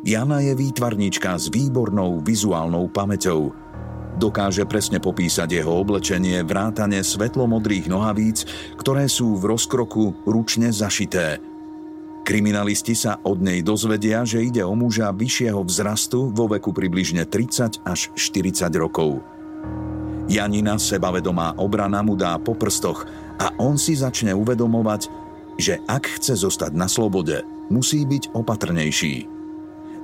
Jana 0.00 0.40
je 0.40 0.56
výtvarníčka 0.56 1.36
s 1.36 1.52
výbornou 1.52 2.24
vizuálnou 2.24 2.88
pamäťou. 2.88 3.52
Dokáže 4.14 4.62
presne 4.62 5.02
popísať 5.02 5.58
jeho 5.58 5.74
oblečenie 5.74 6.46
vrátane 6.46 7.02
svetlomodrých 7.02 7.90
nohavíc, 7.90 8.46
ktoré 8.78 9.10
sú 9.10 9.34
v 9.34 9.58
rozkroku 9.58 10.14
ručne 10.22 10.70
zašité. 10.70 11.42
Kriminalisti 12.24 12.94
sa 12.96 13.20
od 13.20 13.42
nej 13.42 13.60
dozvedia, 13.60 14.24
že 14.24 14.40
ide 14.40 14.64
o 14.64 14.72
muža 14.72 15.12
vyššieho 15.12 15.60
vzrastu 15.66 16.32
vo 16.32 16.48
veku 16.48 16.72
približne 16.72 17.26
30 17.28 17.84
až 17.84 18.14
40 18.16 18.70
rokov. 18.80 19.20
Janina, 20.30 20.80
sebavedomá 20.80 21.60
obrana, 21.60 22.00
mu 22.00 22.16
dá 22.16 22.38
po 22.40 22.56
prstoch 22.56 23.04
a 23.36 23.52
on 23.60 23.76
si 23.76 23.92
začne 23.98 24.32
uvedomovať, 24.32 25.10
že 25.60 25.84
ak 25.84 26.16
chce 26.16 26.38
zostať 26.38 26.72
na 26.72 26.88
slobode, 26.88 27.44
musí 27.68 28.08
byť 28.08 28.32
opatrnejší. 28.32 29.28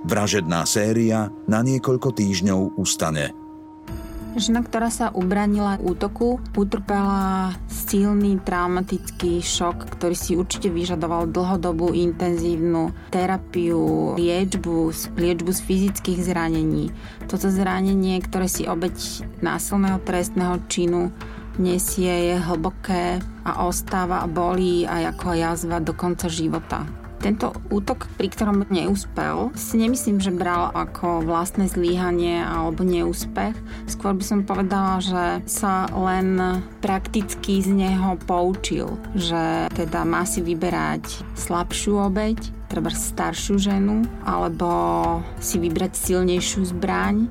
Vražedná 0.04 0.68
séria 0.68 1.32
na 1.48 1.64
niekoľko 1.64 2.10
týždňov 2.12 2.76
ustane– 2.76 3.32
Žena, 4.30 4.62
ktorá 4.62 4.94
sa 4.94 5.10
ubranila 5.10 5.74
útoku, 5.82 6.38
utrpela 6.54 7.50
silný 7.66 8.38
traumatický 8.38 9.42
šok, 9.42 9.98
ktorý 9.98 10.14
si 10.14 10.38
určite 10.38 10.70
vyžadoval 10.70 11.34
dlhodobú 11.34 11.90
intenzívnu 11.90 12.94
terapiu, 13.10 14.14
liečbu, 14.14 14.94
liečbu 15.18 15.50
z 15.50 15.60
fyzických 15.66 16.20
zranení. 16.22 16.94
Toto 17.26 17.50
zranenie, 17.50 18.22
ktoré 18.22 18.46
si 18.46 18.70
obeď 18.70 19.26
násilného 19.42 19.98
trestného 20.06 20.62
činu 20.70 21.10
nesie, 21.58 22.30
je 22.30 22.36
hlboké 22.38 23.18
a 23.42 23.66
ostáva 23.66 24.22
a 24.22 24.30
bolí 24.30 24.86
aj 24.86 25.18
ako 25.18 25.26
jazva 25.34 25.82
do 25.82 25.90
konca 25.90 26.30
života. 26.30 26.99
Tento 27.20 27.52
útok, 27.68 28.08
pri 28.16 28.32
ktorom 28.32 28.64
neúspel, 28.72 29.52
si 29.52 29.76
nemyslím, 29.76 30.24
že 30.24 30.32
bral 30.32 30.72
ako 30.72 31.20
vlastné 31.28 31.68
zlíhanie 31.68 32.40
alebo 32.40 32.80
neúspech. 32.80 33.52
Skôr 33.92 34.16
by 34.16 34.24
som 34.24 34.48
povedala, 34.48 35.04
že 35.04 35.44
sa 35.44 35.84
len 35.92 36.40
prakticky 36.80 37.60
z 37.60 37.76
neho 37.76 38.16
poučil, 38.24 38.96
že 39.12 39.68
teda 39.76 40.08
má 40.08 40.24
si 40.24 40.40
vyberať 40.40 41.20
slabšiu 41.36 42.08
obeď, 42.08 42.40
treba 42.72 42.88
staršiu 42.88 43.60
ženu, 43.60 44.00
alebo 44.24 44.70
si 45.44 45.60
vybrať 45.60 45.92
silnejšiu 45.92 46.72
zbraň, 46.72 47.28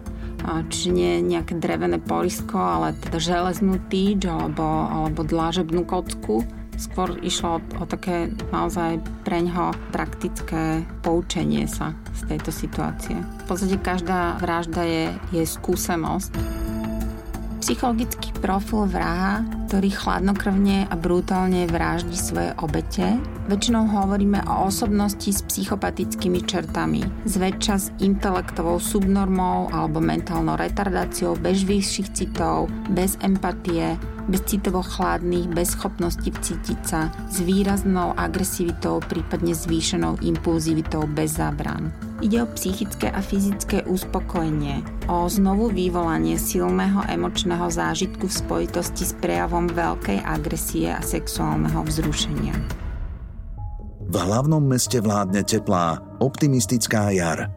čiže 0.70 0.90
nie 0.94 1.14
nejaké 1.26 1.58
drevené 1.58 1.98
porisko, 1.98 2.62
ale 2.62 2.94
teda 2.94 3.18
železnú 3.18 3.82
týč 3.90 4.30
alebo, 4.30 4.64
alebo 4.86 5.26
dlážebnú 5.26 5.82
kocku 5.90 6.46
Skôr 6.80 7.20
išlo 7.20 7.60
o, 7.76 7.84
také 7.84 8.32
naozaj 8.56 9.04
preňho 9.28 9.76
praktické 9.92 10.88
poučenie 11.04 11.68
sa 11.68 11.92
z 12.16 12.32
tejto 12.32 12.56
situácie. 12.56 13.20
V 13.20 13.52
podstate 13.52 13.76
každá 13.84 14.40
vražda 14.40 14.88
je, 14.88 15.12
je 15.36 15.44
skúsenosť. 15.44 16.32
Psychologický 17.60 18.32
profil 18.40 18.88
vraha, 18.88 19.44
ktorý 19.68 19.92
chladnokrvne 19.92 20.88
a 20.88 20.96
brutálne 20.96 21.68
vraždí 21.68 22.16
svoje 22.16 22.56
obete, 22.64 23.20
väčšinou 23.52 23.84
hovoríme 23.84 24.40
o 24.48 24.72
osobnosti 24.72 25.28
s 25.28 25.44
psychopatickými 25.44 26.48
čertami, 26.48 27.04
zväčša 27.28 27.76
s 27.76 27.92
intelektovou 28.00 28.80
subnormou 28.80 29.68
alebo 29.76 30.00
mentálnou 30.00 30.56
retardáciou 30.56 31.36
bez 31.36 31.68
vyšších 31.68 32.10
citov, 32.16 32.72
bez 32.88 33.20
empatie, 33.20 34.00
bez 34.30 34.46
citovo 34.46 34.86
chladných, 34.86 35.50
bez 35.50 35.74
schopnosti 35.74 36.30
vcítiť 36.30 36.80
sa, 36.86 37.10
s 37.34 37.42
výraznou 37.42 38.14
agresivitou, 38.14 39.02
prípadne 39.02 39.58
zvýšenou 39.58 40.22
impulzivitou 40.22 41.10
bez 41.10 41.42
zábran. 41.42 41.90
Ide 42.22 42.46
o 42.46 42.48
psychické 42.54 43.10
a 43.10 43.20
fyzické 43.26 43.82
uspokojenie, 43.90 44.86
o 45.10 45.26
znovu 45.26 45.74
vyvolanie 45.74 46.38
silného 46.38 47.02
emočného 47.10 47.66
zážitku 47.74 48.30
v 48.30 48.38
spojitosti 48.46 49.04
s 49.10 49.18
prejavom 49.18 49.66
veľkej 49.66 50.22
agresie 50.22 50.94
a 50.94 51.02
sexuálneho 51.02 51.82
vzrušenia. 51.90 52.54
V 54.10 54.16
hlavnom 54.18 54.62
meste 54.62 55.02
vládne 55.02 55.46
teplá, 55.46 56.02
optimistická 56.22 57.14
jar. 57.14 57.50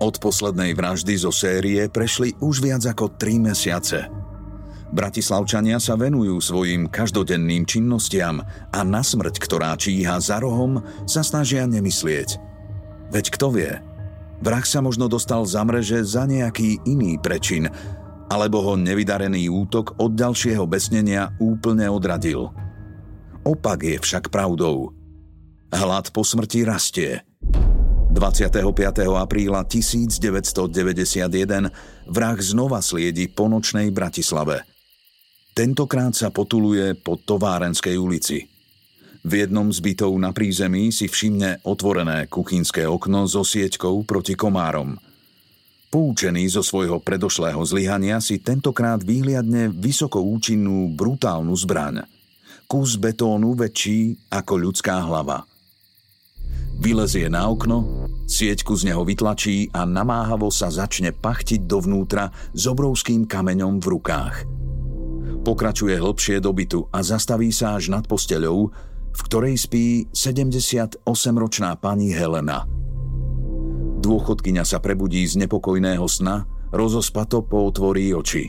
Od 0.00 0.14
poslednej 0.20 0.76
vraždy 0.76 1.16
zo 1.16 1.32
série 1.32 1.88
prešli 1.88 2.36
už 2.40 2.60
viac 2.60 2.84
ako 2.84 3.16
3 3.16 3.48
mesiace– 3.52 4.00
Bratislavčania 4.94 5.82
sa 5.82 5.98
venujú 5.98 6.38
svojim 6.38 6.86
každodenným 6.86 7.66
činnostiam 7.66 8.46
a 8.70 8.80
na 8.86 9.02
smrť, 9.02 9.42
ktorá 9.42 9.74
číha 9.74 10.22
za 10.22 10.38
rohom, 10.38 10.86
sa 11.02 11.26
snažia 11.26 11.66
nemyslieť. 11.66 12.38
Veď 13.10 13.34
kto 13.34 13.50
vie, 13.50 13.82
vrah 14.38 14.62
sa 14.62 14.78
možno 14.78 15.10
dostal 15.10 15.42
za 15.50 15.66
mreže 15.66 16.06
za 16.06 16.30
nejaký 16.30 16.78
iný 16.86 17.18
prečin, 17.18 17.66
alebo 18.30 18.62
ho 18.62 18.78
nevydarený 18.78 19.50
útok 19.50 19.98
od 19.98 20.14
ďalšieho 20.14 20.62
besnenia 20.70 21.34
úplne 21.42 21.90
odradil. 21.90 22.54
Opak 23.42 23.82
je 23.82 23.98
však 23.98 24.30
pravdou. 24.30 24.94
Hlad 25.74 26.14
po 26.14 26.22
smrti 26.22 26.62
rastie. 26.62 27.26
25. 28.14 28.62
apríla 29.10 29.66
1991 29.66 31.66
vrah 32.06 32.38
znova 32.38 32.78
sliedi 32.78 33.26
po 33.26 33.50
nočnej 33.50 33.90
Bratislave– 33.90 34.70
Tentokrát 35.54 36.10
sa 36.18 36.34
potuluje 36.34 36.98
po 36.98 37.14
Továrenskej 37.14 37.94
ulici. 37.94 38.50
V 39.22 39.32
jednom 39.38 39.70
z 39.70 39.78
bytov 39.78 40.10
na 40.18 40.34
prízemí 40.34 40.90
si 40.90 41.06
všimne 41.06 41.62
otvorené 41.62 42.26
kuchynské 42.26 42.82
okno 42.90 43.30
so 43.30 43.46
sieťkou 43.46 44.02
proti 44.02 44.34
komárom. 44.34 44.98
Poučený 45.94 46.50
zo 46.50 46.66
svojho 46.66 46.98
predošlého 46.98 47.62
zlyhania 47.62 48.18
si 48.18 48.42
tentokrát 48.42 48.98
vyhliadne 48.98 49.70
vysoko 49.70 50.26
účinnú 50.26 50.90
brutálnu 50.90 51.54
zbraň. 51.54 52.02
Kus 52.66 52.98
betónu 52.98 53.54
väčší 53.54 54.26
ako 54.34 54.58
ľudská 54.58 55.06
hlava. 55.06 55.46
Vylezie 56.82 57.30
na 57.30 57.46
okno, 57.46 58.10
sieťku 58.26 58.74
z 58.74 58.90
neho 58.90 59.06
vytlačí 59.06 59.70
a 59.70 59.86
namáhavo 59.86 60.50
sa 60.50 60.66
začne 60.66 61.14
pachtiť 61.14 61.62
dovnútra 61.62 62.34
s 62.50 62.66
obrovským 62.66 63.30
kameňom 63.30 63.78
v 63.78 63.86
rukách– 63.86 64.36
Pokračuje 65.44 66.00
hlbšie 66.00 66.40
do 66.40 66.56
bytu 66.56 66.88
a 66.88 67.04
zastaví 67.04 67.52
sa 67.52 67.76
až 67.76 67.92
nad 67.92 68.08
posteľou, 68.08 68.72
v 69.12 69.20
ktorej 69.28 69.60
spí 69.60 70.08
78-ročná 70.08 71.76
pani 71.76 72.16
Helena. 72.16 72.64
Dôchodkyňa 74.00 74.64
sa 74.64 74.80
prebudí 74.80 75.20
z 75.28 75.44
nepokojného 75.44 76.08
sna, 76.08 76.48
rozospato 76.72 77.44
pootvorí 77.44 78.16
oči. 78.16 78.48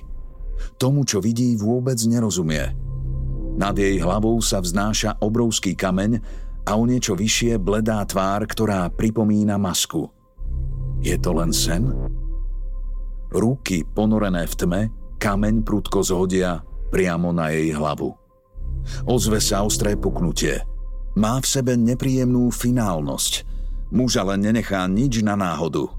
Tomu, 0.80 1.04
čo 1.04 1.20
vidí, 1.20 1.60
vôbec 1.60 2.00
nerozumie. 2.08 2.64
Nad 3.60 3.76
jej 3.76 4.00
hlavou 4.00 4.40
sa 4.40 4.64
vznáša 4.64 5.20
obrovský 5.20 5.76
kameň 5.76 6.24
a 6.64 6.80
o 6.80 6.84
niečo 6.88 7.20
vyššie 7.20 7.60
bledá 7.60 8.00
tvár, 8.08 8.48
ktorá 8.48 8.88
pripomína 8.88 9.60
masku. 9.60 10.08
Je 11.04 11.20
to 11.20 11.36
len 11.36 11.52
sen? 11.52 11.92
Ruky 13.36 13.84
ponorené 13.84 14.48
v 14.48 14.56
tme, 14.56 14.82
kameň 15.20 15.60
prudko 15.68 16.00
zhodia 16.00 16.64
priamo 16.96 17.36
na 17.36 17.52
jej 17.52 17.76
hlavu. 17.76 18.16
Ozve 19.04 19.44
sa 19.44 19.68
ostré 19.68 20.00
puknutie. 20.00 20.64
Má 21.20 21.44
v 21.44 21.48
sebe 21.48 21.76
nepríjemnú 21.76 22.48
finálnosť. 22.56 23.44
Muž 23.92 24.16
ale 24.16 24.40
nenechá 24.40 24.88
nič 24.88 25.20
na 25.20 25.36
náhodu. 25.36 25.92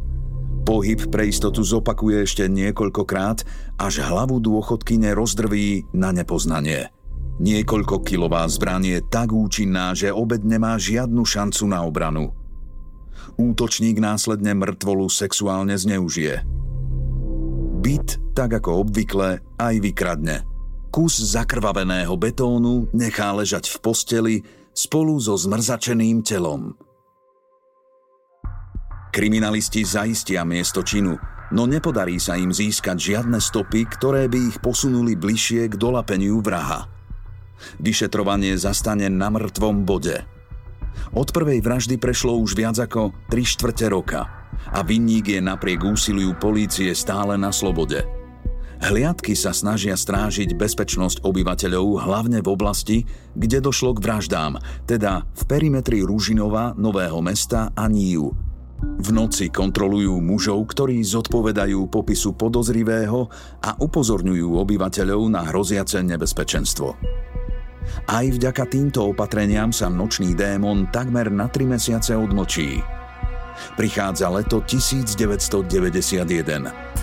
Pohyb 0.65 0.99
pre 1.13 1.29
istotu 1.29 1.61
zopakuje 1.61 2.25
ešte 2.25 2.49
niekoľkokrát, 2.49 3.45
až 3.77 4.03
hlavu 4.03 4.41
dôchodky 4.41 4.97
rozdrví 5.13 5.93
na 5.93 6.17
nepoznanie. 6.17 6.89
Niekoľko 7.37 8.01
kilová 8.01 8.49
zbraň 8.49 8.97
je 8.97 9.01
tak 9.05 9.31
účinná, 9.37 9.93
že 9.93 10.09
obed 10.09 10.41
nemá 10.43 10.81
žiadnu 10.81 11.23
šancu 11.23 11.69
na 11.69 11.85
obranu. 11.85 12.33
Útočník 13.37 14.01
následne 14.01 14.57
mŕtvolu 14.57 15.13
sexuálne 15.13 15.77
zneužije. 15.77 16.41
Byt, 17.85 18.17
tak 18.33 18.57
ako 18.57 18.89
obvykle, 18.89 19.45
aj 19.61 19.75
vykradne– 19.85 20.41
kus 20.97 21.21
zakrvaveného 21.21 22.17
betónu 22.17 22.89
nechá 22.97 23.29
ležať 23.37 23.69
v 23.69 23.77
posteli 23.85 24.35
spolu 24.73 25.21
so 25.21 25.37
zmrzačeným 25.37 26.25
telom. 26.25 26.73
Kriminalisti 29.13 29.85
zaistia 29.85 30.41
miesto 30.49 30.81
činu, 30.81 31.21
no 31.53 31.69
nepodarí 31.69 32.17
sa 32.17 32.41
im 32.41 32.49
získať 32.49 32.97
žiadne 33.13 33.37
stopy, 33.45 33.85
ktoré 33.93 34.25
by 34.25 34.57
ich 34.57 34.57
posunuli 34.65 35.21
bližšie 35.21 35.69
k 35.69 35.77
dolapeniu 35.77 36.41
vraha. 36.41 36.89
Vyšetrovanie 37.77 38.57
zastane 38.57 39.13
na 39.13 39.29
mŕtvom 39.29 39.85
bode. 39.85 40.25
Od 41.13 41.29
prvej 41.29 41.61
vraždy 41.61 42.01
prešlo 42.01 42.41
už 42.41 42.57
viac 42.57 42.81
ako 42.81 43.13
3 43.29 43.45
štvrte 43.45 43.93
roka 43.93 44.49
a 44.73 44.81
vinník 44.81 45.29
je 45.29 45.45
napriek 45.45 45.85
úsiliu 45.85 46.33
polície 46.41 46.89
stále 46.97 47.37
na 47.37 47.53
slobode– 47.53 48.01
Hliadky 48.77 49.33
sa 49.33 49.57
snažia 49.57 49.97
strážiť 49.97 50.53
bezpečnosť 50.53 51.25
obyvateľov 51.25 52.05
hlavne 52.05 52.45
v 52.45 52.49
oblasti, 52.53 53.09
kde 53.33 53.65
došlo 53.65 53.97
k 53.97 54.05
vraždám, 54.05 54.61
teda 54.85 55.25
v 55.33 55.43
perimetri 55.49 56.05
Ružinova, 56.05 56.77
Nového 56.77 57.25
mesta 57.25 57.73
a 57.73 57.89
Níu. 57.89 58.37
V 58.77 59.09
noci 59.09 59.49
kontrolujú 59.49 60.21
mužov, 60.21 60.61
ktorí 60.69 61.01
zodpovedajú 61.01 61.89
popisu 61.89 62.37
podozrivého 62.37 63.33
a 63.65 63.81
upozorňujú 63.81 64.61
obyvateľov 64.61 65.21
na 65.33 65.49
hroziace 65.49 66.05
nebezpečenstvo. 66.05 66.93
Aj 68.07 68.27
vďaka 68.27 68.65
týmto 68.69 69.09
opatreniam 69.09 69.73
sa 69.73 69.89
nočný 69.89 70.37
démon 70.37 70.93
takmer 70.93 71.33
na 71.33 71.49
3 71.49 71.65
mesiace 71.65 72.13
odmlčí. 72.13 72.85
Prichádza 73.81 74.29
leto 74.29 74.61
1991. 74.61 76.96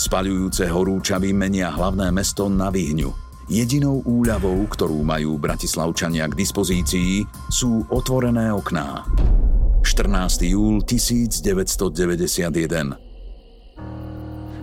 Spaľujúce 0.00 0.64
horúčavy 0.64 1.36
menia 1.36 1.68
hlavné 1.68 2.08
mesto 2.08 2.48
na 2.48 2.72
Vyhňu. 2.72 3.12
Jedinou 3.52 4.00
úľavou, 4.08 4.64
ktorú 4.72 5.04
majú 5.04 5.36
bratislavčania 5.36 6.24
k 6.24 6.40
dispozícii, 6.40 7.28
sú 7.52 7.84
otvorené 7.92 8.48
okná. 8.48 9.04
14. 9.84 10.48
júl 10.48 10.80
1991. 10.88 12.96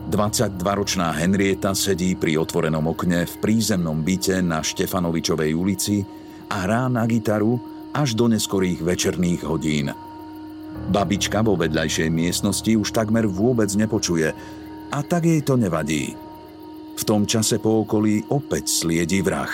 22-ročná 0.10 1.14
Henrieta 1.14 1.78
sedí 1.78 2.18
pri 2.18 2.42
otvorenom 2.42 2.90
okne 2.90 3.30
v 3.30 3.36
prízemnom 3.38 4.02
byte 4.02 4.42
na 4.42 4.66
Štefanovičovej 4.66 5.54
ulici 5.54 6.02
a 6.50 6.66
hrá 6.66 6.90
na 6.90 7.06
gitaru 7.06 7.62
až 7.94 8.18
do 8.18 8.26
neskorých 8.26 8.82
večerných 8.82 9.46
hodín. 9.46 9.94
Babička 10.90 11.46
vo 11.46 11.54
vedľajšej 11.54 12.10
miestnosti 12.10 12.74
už 12.74 12.90
takmer 12.90 13.30
vôbec 13.30 13.70
nepočuje 13.78 14.34
a 14.92 15.00
tak 15.04 15.28
jej 15.28 15.42
to 15.44 15.60
nevadí. 15.60 16.16
V 16.98 17.04
tom 17.06 17.30
čase 17.30 17.62
po 17.62 17.86
okolí 17.86 18.26
opäť 18.34 18.70
sliedi 18.70 19.22
vrah. 19.22 19.52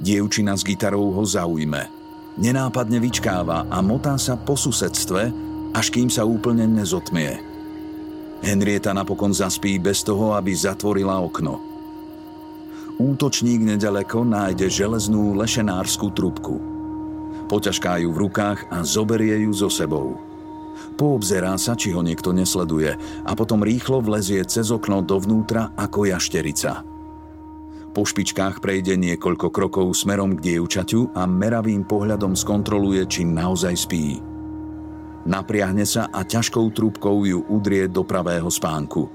Dievčina 0.00 0.56
s 0.56 0.64
gitarou 0.64 1.12
ho 1.12 1.24
zaujme– 1.24 1.82
Nenápadne 2.40 3.02
vyčkáva 3.02 3.66
a 3.66 3.82
motá 3.82 4.14
sa 4.14 4.38
po 4.38 4.54
susedstve, 4.54 5.28
až 5.74 5.86
kým 5.90 6.08
sa 6.08 6.22
úplne 6.22 6.64
nezotmie. 6.64 7.36
Henrieta 8.40 8.94
napokon 8.94 9.34
zaspí 9.34 9.76
bez 9.76 10.00
toho, 10.00 10.32
aby 10.38 10.54
zatvorila 10.54 11.18
okno. 11.20 11.60
Útočník 12.96 13.60
nedaleko 13.60 14.24
nájde 14.24 14.72
železnú 14.72 15.36
lešenárskú 15.36 16.12
trubku. 16.16 16.56
Poťažká 17.52 18.00
ju 18.00 18.14
v 18.14 18.20
rukách 18.24 18.72
a 18.72 18.86
zoberie 18.88 19.44
ju 19.44 19.52
so 19.52 19.68
sebou. 19.68 20.29
Poobzerá 20.98 21.56
sa, 21.56 21.72
či 21.72 21.96
ho 21.96 22.04
niekto 22.04 22.34
nesleduje 22.34 22.92
a 23.24 23.32
potom 23.32 23.64
rýchlo 23.64 24.04
vlezie 24.04 24.44
cez 24.44 24.68
okno 24.68 25.00
dovnútra 25.00 25.72
ako 25.76 26.10
jašterica. 26.10 26.84
Po 27.90 28.06
špičkách 28.06 28.62
prejde 28.62 28.94
niekoľko 28.94 29.50
krokov 29.50 29.98
smerom 29.98 30.38
k 30.38 30.54
dievčaťu 30.54 31.10
a 31.10 31.26
meravým 31.26 31.82
pohľadom 31.82 32.38
skontroluje, 32.38 33.02
či 33.10 33.26
naozaj 33.26 33.74
spí. 33.74 34.22
Napriahne 35.26 35.82
sa 35.82 36.06
a 36.08 36.22
ťažkou 36.22 36.70
trúbkou 36.70 37.26
ju 37.26 37.42
udrie 37.50 37.90
do 37.90 38.06
pravého 38.06 38.46
spánku. 38.46 39.10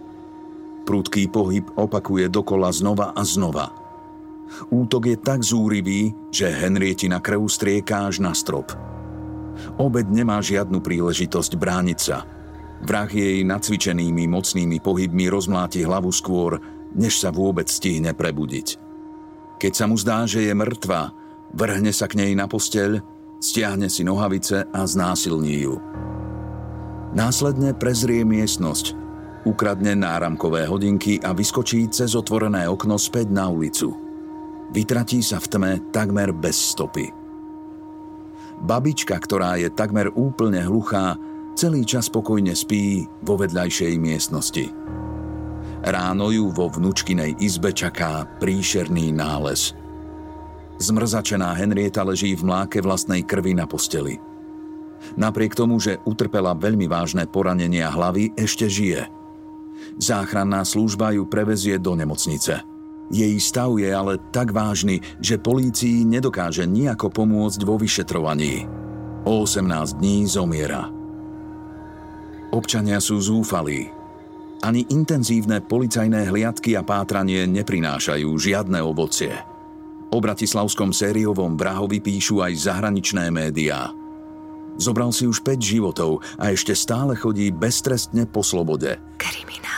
Prudký 0.86 1.32
pohyb 1.32 1.66
opakuje 1.74 2.30
dokola 2.30 2.70
znova 2.70 3.16
a 3.16 3.26
znova. 3.26 3.74
Útok 4.70 5.10
je 5.10 5.18
tak 5.18 5.42
zúrivý, 5.42 6.14
že 6.30 6.52
Henrietina 6.52 7.18
krv 7.18 7.50
strieka 7.50 8.06
až 8.06 8.22
na 8.22 8.38
strop. 8.38 8.70
Obed 9.78 10.08
nemá 10.10 10.40
žiadnu 10.40 10.80
príležitosť 10.82 11.56
brániť 11.56 12.00
sa. 12.00 12.24
Vrah 12.84 13.08
jej 13.10 13.42
nacvičenými 13.42 14.28
mocnými 14.28 14.78
pohybmi 14.84 15.32
rozmláti 15.32 15.82
hlavu 15.82 16.12
skôr, 16.12 16.60
než 16.96 17.20
sa 17.20 17.32
vôbec 17.32 17.68
stihne 17.68 18.14
prebudiť. 18.14 18.78
Keď 19.60 19.74
sa 19.74 19.86
mu 19.88 19.96
zdá, 19.96 20.28
že 20.28 20.44
je 20.46 20.54
mŕtva, 20.54 21.16
vrhne 21.56 21.92
sa 21.96 22.12
k 22.12 22.20
nej 22.20 22.32
na 22.36 22.46
posteľ, 22.46 23.00
stiahne 23.40 23.88
si 23.88 24.04
nohavice 24.04 24.68
a 24.70 24.82
znásilní 24.84 25.64
ju. 25.64 25.80
Následne 27.16 27.72
prezrie 27.72 28.28
miestnosť, 28.28 28.92
ukradne 29.48 29.96
náramkové 29.96 30.68
hodinky 30.68 31.24
a 31.24 31.32
vyskočí 31.32 31.88
cez 31.88 32.12
otvorené 32.12 32.68
okno 32.68 33.00
späť 33.00 33.32
na 33.32 33.48
ulicu. 33.48 33.96
Vytratí 34.76 35.24
sa 35.24 35.40
v 35.40 35.48
tme 35.48 35.72
takmer 35.96 36.36
bez 36.36 36.76
stopy. 36.76 37.25
Babička, 38.62 39.20
ktorá 39.20 39.60
je 39.60 39.68
takmer 39.68 40.12
úplne 40.16 40.64
hluchá, 40.64 41.20
celý 41.56 41.84
čas 41.84 42.08
spokojne 42.08 42.56
spí 42.56 43.08
vo 43.24 43.36
vedľajšej 43.40 43.94
miestnosti. 44.00 44.72
Ráno 45.86 46.34
ju 46.34 46.50
vo 46.50 46.72
vnúčkinej 46.72 47.38
izbe 47.40 47.70
čaká 47.70 48.26
príšerný 48.42 49.14
nález. 49.14 49.76
Zmrzačená 50.82 51.56
Henrieta 51.56 52.04
leží 52.04 52.36
v 52.36 52.44
mláke 52.44 52.84
vlastnej 52.84 53.24
krvi 53.24 53.56
na 53.56 53.64
posteli. 53.64 54.20
Napriek 55.16 55.54
tomu, 55.54 55.78
že 55.78 56.02
utrpela 56.04 56.58
veľmi 56.58 56.90
vážne 56.90 57.30
poranenia 57.30 57.88
hlavy, 57.94 58.34
ešte 58.36 58.66
žije. 58.68 59.08
Záchranná 60.02 60.66
služba 60.66 61.14
ju 61.14 61.30
prevezie 61.30 61.78
do 61.78 61.94
nemocnice. 61.94 62.75
Jej 63.14 63.38
stav 63.38 63.78
je 63.78 63.90
ale 63.94 64.18
tak 64.34 64.50
vážny, 64.50 64.98
že 65.22 65.38
polícii 65.38 66.02
nedokáže 66.10 66.66
nejako 66.66 67.14
pomôcť 67.14 67.62
vo 67.62 67.78
vyšetrovaní. 67.78 68.66
O 69.26 69.46
18 69.46 70.02
dní 70.02 70.26
zomiera. 70.26 70.90
Občania 72.50 72.98
sú 72.98 73.22
zúfalí, 73.22 73.94
ani 74.66 74.88
intenzívne 74.90 75.62
policajné 75.62 76.26
hliadky 76.32 76.74
a 76.74 76.82
pátranie 76.82 77.46
neprinášajú 77.46 78.30
žiadne 78.34 78.82
ovocie. 78.82 79.38
O 80.10 80.18
bratislavskom 80.18 80.90
sériovom 80.90 81.60
vrahovi 81.60 82.02
píšu 82.02 82.42
aj 82.42 82.66
zahraničné 82.66 83.30
médiá. 83.30 83.94
Zobral 84.82 85.14
si 85.14 85.30
už 85.30 85.46
5 85.46 85.62
životov 85.62 86.26
a 86.42 86.50
ešte 86.50 86.74
stále 86.74 87.14
chodí 87.14 87.54
beztrestne 87.54 88.26
po 88.26 88.42
slobode. 88.42 88.98
Kriminál. 89.22 89.76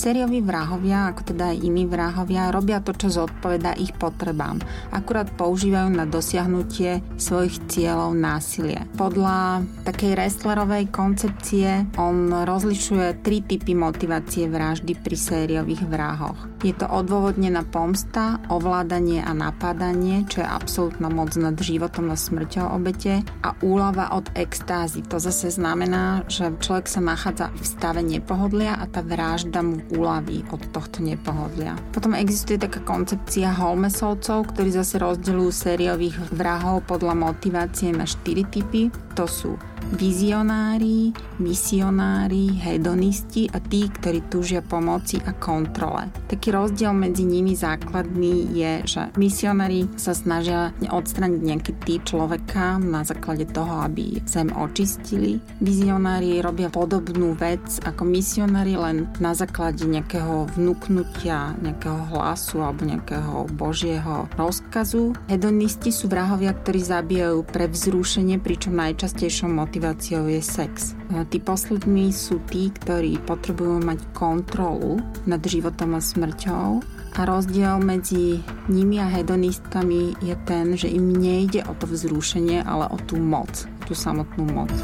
Sérioví 0.00 0.40
vrahovia, 0.40 1.12
ako 1.12 1.36
teda 1.36 1.52
aj 1.52 1.60
iní 1.60 1.84
vrahovia, 1.84 2.48
robia 2.48 2.80
to, 2.80 2.96
čo 2.96 3.12
zodpoveda 3.12 3.76
ich 3.76 3.92
potrebám. 4.00 4.56
Akurát 4.96 5.28
používajú 5.36 5.92
na 5.92 6.08
dosiahnutie 6.08 7.04
svojich 7.20 7.60
cieľov 7.68 8.16
násilie. 8.16 8.88
Podľa 8.96 9.60
takej 9.84 10.16
wrestlerovej 10.16 10.88
koncepcie 10.88 11.84
on 12.00 12.32
rozlišuje 12.32 13.20
tri 13.20 13.44
typy 13.44 13.76
motivácie 13.76 14.48
vraždy 14.48 14.96
pri 14.96 15.16
sériových 15.20 15.84
vrahoch. 15.84 16.49
Je 16.60 16.76
to 16.76 16.84
odôvodnená 16.84 17.64
pomsta, 17.64 18.36
ovládanie 18.52 19.24
a 19.24 19.32
napádanie, 19.32 20.28
čo 20.28 20.44
je 20.44 20.48
absolútna 20.48 21.08
moc 21.08 21.32
nad 21.40 21.56
životom 21.56 22.12
a 22.12 22.16
smrťou 22.20 22.76
obete 22.76 23.24
a 23.40 23.56
úlava 23.64 24.12
od 24.12 24.28
extázy. 24.36 25.00
To 25.08 25.16
zase 25.16 25.56
znamená, 25.56 26.28
že 26.28 26.52
človek 26.60 26.84
sa 26.84 27.00
nachádza 27.00 27.48
v 27.56 27.64
stave 27.64 28.04
nepohodlia 28.04 28.76
a 28.76 28.84
tá 28.84 29.00
vražda 29.00 29.64
mu 29.64 29.80
úlavy 29.88 30.44
od 30.52 30.60
tohto 30.68 31.00
nepohodlia. 31.00 31.80
Potom 31.96 32.12
existuje 32.12 32.60
taká 32.60 32.84
koncepcia 32.84 33.56
Holmesovcov, 33.56 34.52
ktorí 34.52 34.68
zase 34.68 35.00
rozdeľujú 35.00 35.50
sériových 35.50 36.16
vrahov 36.36 36.84
podľa 36.84 37.16
motivácie 37.16 37.88
na 37.96 38.04
štyri 38.04 38.44
typy. 38.44 38.92
To 39.16 39.24
sú 39.24 39.56
vizionári, 39.96 41.10
misionári, 41.40 42.54
hedonisti 42.60 43.50
a 43.50 43.58
tí, 43.58 43.88
ktorí 43.90 44.28
túžia 44.30 44.62
pomoci 44.62 45.18
a 45.24 45.34
kontrole. 45.34 46.12
Taký 46.30 46.54
rozdiel 46.54 46.94
medzi 46.94 47.26
nimi 47.26 47.56
základný 47.58 48.54
je, 48.54 48.72
že 48.86 49.02
misionári 49.16 49.88
sa 49.98 50.14
snažia 50.14 50.70
odstraniť 50.84 51.40
nejaký 51.42 51.72
typ 51.82 52.02
človeka 52.06 52.78
na 52.78 53.02
základe 53.02 53.48
toho, 53.50 53.82
aby 53.88 54.22
zem 54.28 54.52
očistili. 54.54 55.42
Vizionári 55.58 56.38
robia 56.44 56.70
podobnú 56.70 57.34
vec 57.34 57.82
ako 57.82 58.06
misionári 58.06 58.78
len 58.78 59.10
na 59.18 59.34
základe 59.34 59.82
nejakého 59.88 60.46
vnúknutia, 60.54 61.56
nejakého 61.58 62.14
hlasu 62.14 62.62
alebo 62.62 62.86
nejakého 62.86 63.48
božieho 63.56 64.30
rozkazu. 64.36 65.16
Hedonisti 65.26 65.90
sú 65.90 66.06
vrahovia, 66.06 66.54
ktorí 66.54 66.80
zabijajú 66.84 67.42
pre 67.48 67.66
vzrušenie, 67.66 68.38
pričom 68.38 68.76
najčastejšou 68.76 69.48
motiváciou 69.50 69.69
motiváciou 69.70 70.26
je 70.26 70.42
sex. 70.42 70.98
Tí 71.30 71.38
poslední 71.38 72.10
sú 72.10 72.42
tí, 72.50 72.74
ktorí 72.74 73.22
potrebujú 73.22 73.78
mať 73.78 74.02
kontrolu 74.10 74.98
nad 75.30 75.38
životom 75.46 75.94
a 75.94 76.02
smrťou 76.02 76.82
a 77.14 77.20
rozdiel 77.22 77.78
medzi 77.78 78.42
nimi 78.66 78.98
a 78.98 79.06
hedonistkami 79.06 80.18
je 80.26 80.34
ten, 80.42 80.74
že 80.74 80.90
im 80.90 81.14
nejde 81.14 81.62
o 81.70 81.72
to 81.78 81.86
vzrušenie, 81.86 82.66
ale 82.66 82.90
o 82.90 82.98
tú 83.06 83.22
moc, 83.22 83.70
tú 83.86 83.94
samotnú 83.94 84.50
moc. 84.50 84.74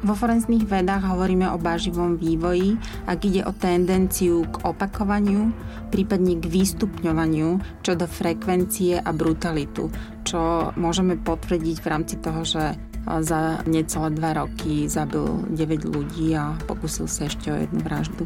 Vo 0.00 0.16
forenzných 0.16 0.64
vedách 0.64 1.04
hovoríme 1.04 1.52
o 1.52 1.60
baživom 1.60 2.16
vývoji, 2.16 2.80
ak 3.04 3.20
ide 3.28 3.44
o 3.44 3.52
tendenciu 3.52 4.48
k 4.48 4.64
opakovaniu, 4.64 5.52
prípadne 5.92 6.40
k 6.40 6.48
výstupňovaniu 6.48 7.84
čo 7.84 7.92
do 7.92 8.08
frekvencie 8.08 9.04
a 9.04 9.10
brutalitu, 9.12 9.92
čo 10.24 10.72
môžeme 10.80 11.20
potvrdiť 11.20 11.76
v 11.84 11.90
rámci 11.92 12.16
toho, 12.16 12.40
že 12.40 12.80
za 13.18 13.58
necelé 13.66 14.14
dva 14.14 14.46
roky 14.46 14.86
zabil 14.86 15.50
9 15.50 15.90
ľudí 15.90 16.38
a 16.38 16.54
pokusil 16.70 17.10
sa 17.10 17.26
ešte 17.26 17.50
o 17.50 17.58
jednu 17.58 17.82
vraždu. 17.82 18.22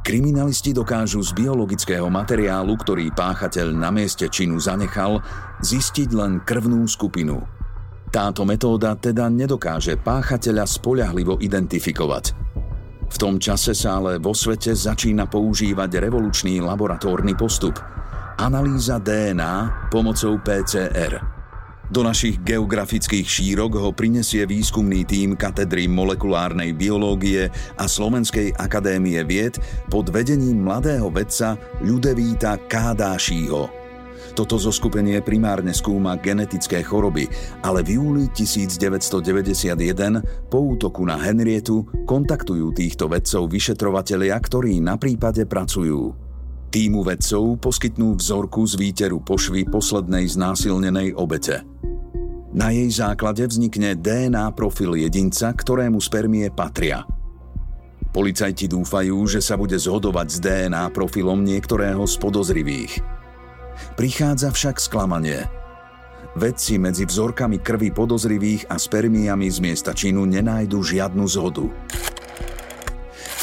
Kriminalisti 0.00 0.70
dokážu 0.72 1.18
z 1.20 1.34
biologického 1.34 2.06
materiálu, 2.06 2.78
ktorý 2.78 3.10
páchateľ 3.12 3.74
na 3.74 3.90
mieste 3.92 4.30
činu 4.30 4.56
zanechal, 4.56 5.20
zistiť 5.60 6.08
len 6.14 6.40
krvnú 6.46 6.86
skupinu. 6.86 7.42
Táto 8.14 8.46
metóda 8.46 8.94
teda 8.94 9.26
nedokáže 9.26 9.98
páchateľa 9.98 10.64
spoľahlivo 10.64 11.42
identifikovať. 11.42 12.24
V 13.10 13.16
tom 13.18 13.42
čase 13.42 13.74
sa 13.74 13.98
ale 13.98 14.22
vo 14.22 14.30
svete 14.30 14.78
začína 14.78 15.26
používať 15.26 16.00
revolučný 16.00 16.62
laboratórny 16.62 17.34
postup– 17.34 17.76
analýza 18.38 19.02
DNA 19.02 19.90
pomocou 19.90 20.38
PCR– 20.38 21.18
do 21.90 22.02
našich 22.02 22.42
geografických 22.42 23.26
šírok 23.26 23.78
ho 23.78 23.90
prinesie 23.94 24.46
výskumný 24.46 25.06
tím 25.06 25.38
katedry 25.38 25.86
molekulárnej 25.86 26.74
biológie 26.74 27.50
a 27.78 27.84
Slovenskej 27.86 28.54
akadémie 28.58 29.22
vied 29.22 29.58
pod 29.86 30.10
vedením 30.10 30.66
mladého 30.66 31.10
vedca 31.10 31.54
Ľudevíta 31.82 32.58
Kádášího. 32.66 33.70
Toto 34.36 34.60
zoskupenie 34.60 35.24
primárne 35.24 35.72
skúma 35.72 36.12
genetické 36.20 36.84
choroby, 36.84 37.24
ale 37.64 37.80
v 37.80 37.96
júli 37.96 38.28
1991 38.36 40.52
po 40.52 40.76
útoku 40.76 41.08
na 41.08 41.16
Henrietu 41.16 41.88
kontaktujú 42.04 42.68
týchto 42.76 43.08
vedcov 43.08 43.48
vyšetrovatelia, 43.48 44.36
ktorí 44.36 44.84
na 44.84 45.00
prípade 45.00 45.48
pracujú. 45.48 46.25
Týmu 46.66 47.06
vedcov 47.06 47.62
poskytnú 47.62 48.18
vzorku 48.18 48.66
z 48.66 48.74
výteru 48.74 49.22
pošvy 49.22 49.70
poslednej 49.70 50.26
znásilnenej 50.26 51.14
obete. 51.14 51.62
Na 52.56 52.74
jej 52.74 52.90
základe 52.90 53.46
vznikne 53.46 53.94
DNA 53.94 54.50
profil 54.50 54.98
jedinca, 54.98 55.54
ktorému 55.54 56.02
spermie 56.02 56.50
patria. 56.50 57.06
Policajti 58.10 58.66
dúfajú, 58.66 59.28
že 59.30 59.44
sa 59.44 59.54
bude 59.54 59.76
zhodovať 59.78 60.26
s 60.26 60.38
DNA 60.42 60.90
profilom 60.90 61.38
niektorého 61.44 62.02
z 62.08 62.14
podozrivých. 62.18 62.92
Prichádza 63.94 64.50
však 64.50 64.80
sklamanie. 64.80 65.46
Vedci 66.34 66.82
medzi 66.82 67.06
vzorkami 67.06 67.62
krvi 67.62 67.92
podozrivých 67.92 68.72
a 68.72 68.80
spermiami 68.80 69.48
z 69.52 69.58
miesta 69.60 69.92
činu 69.94 70.24
nenájdu 70.24 70.82
žiadnu 70.82 71.24
zhodu 71.28 71.68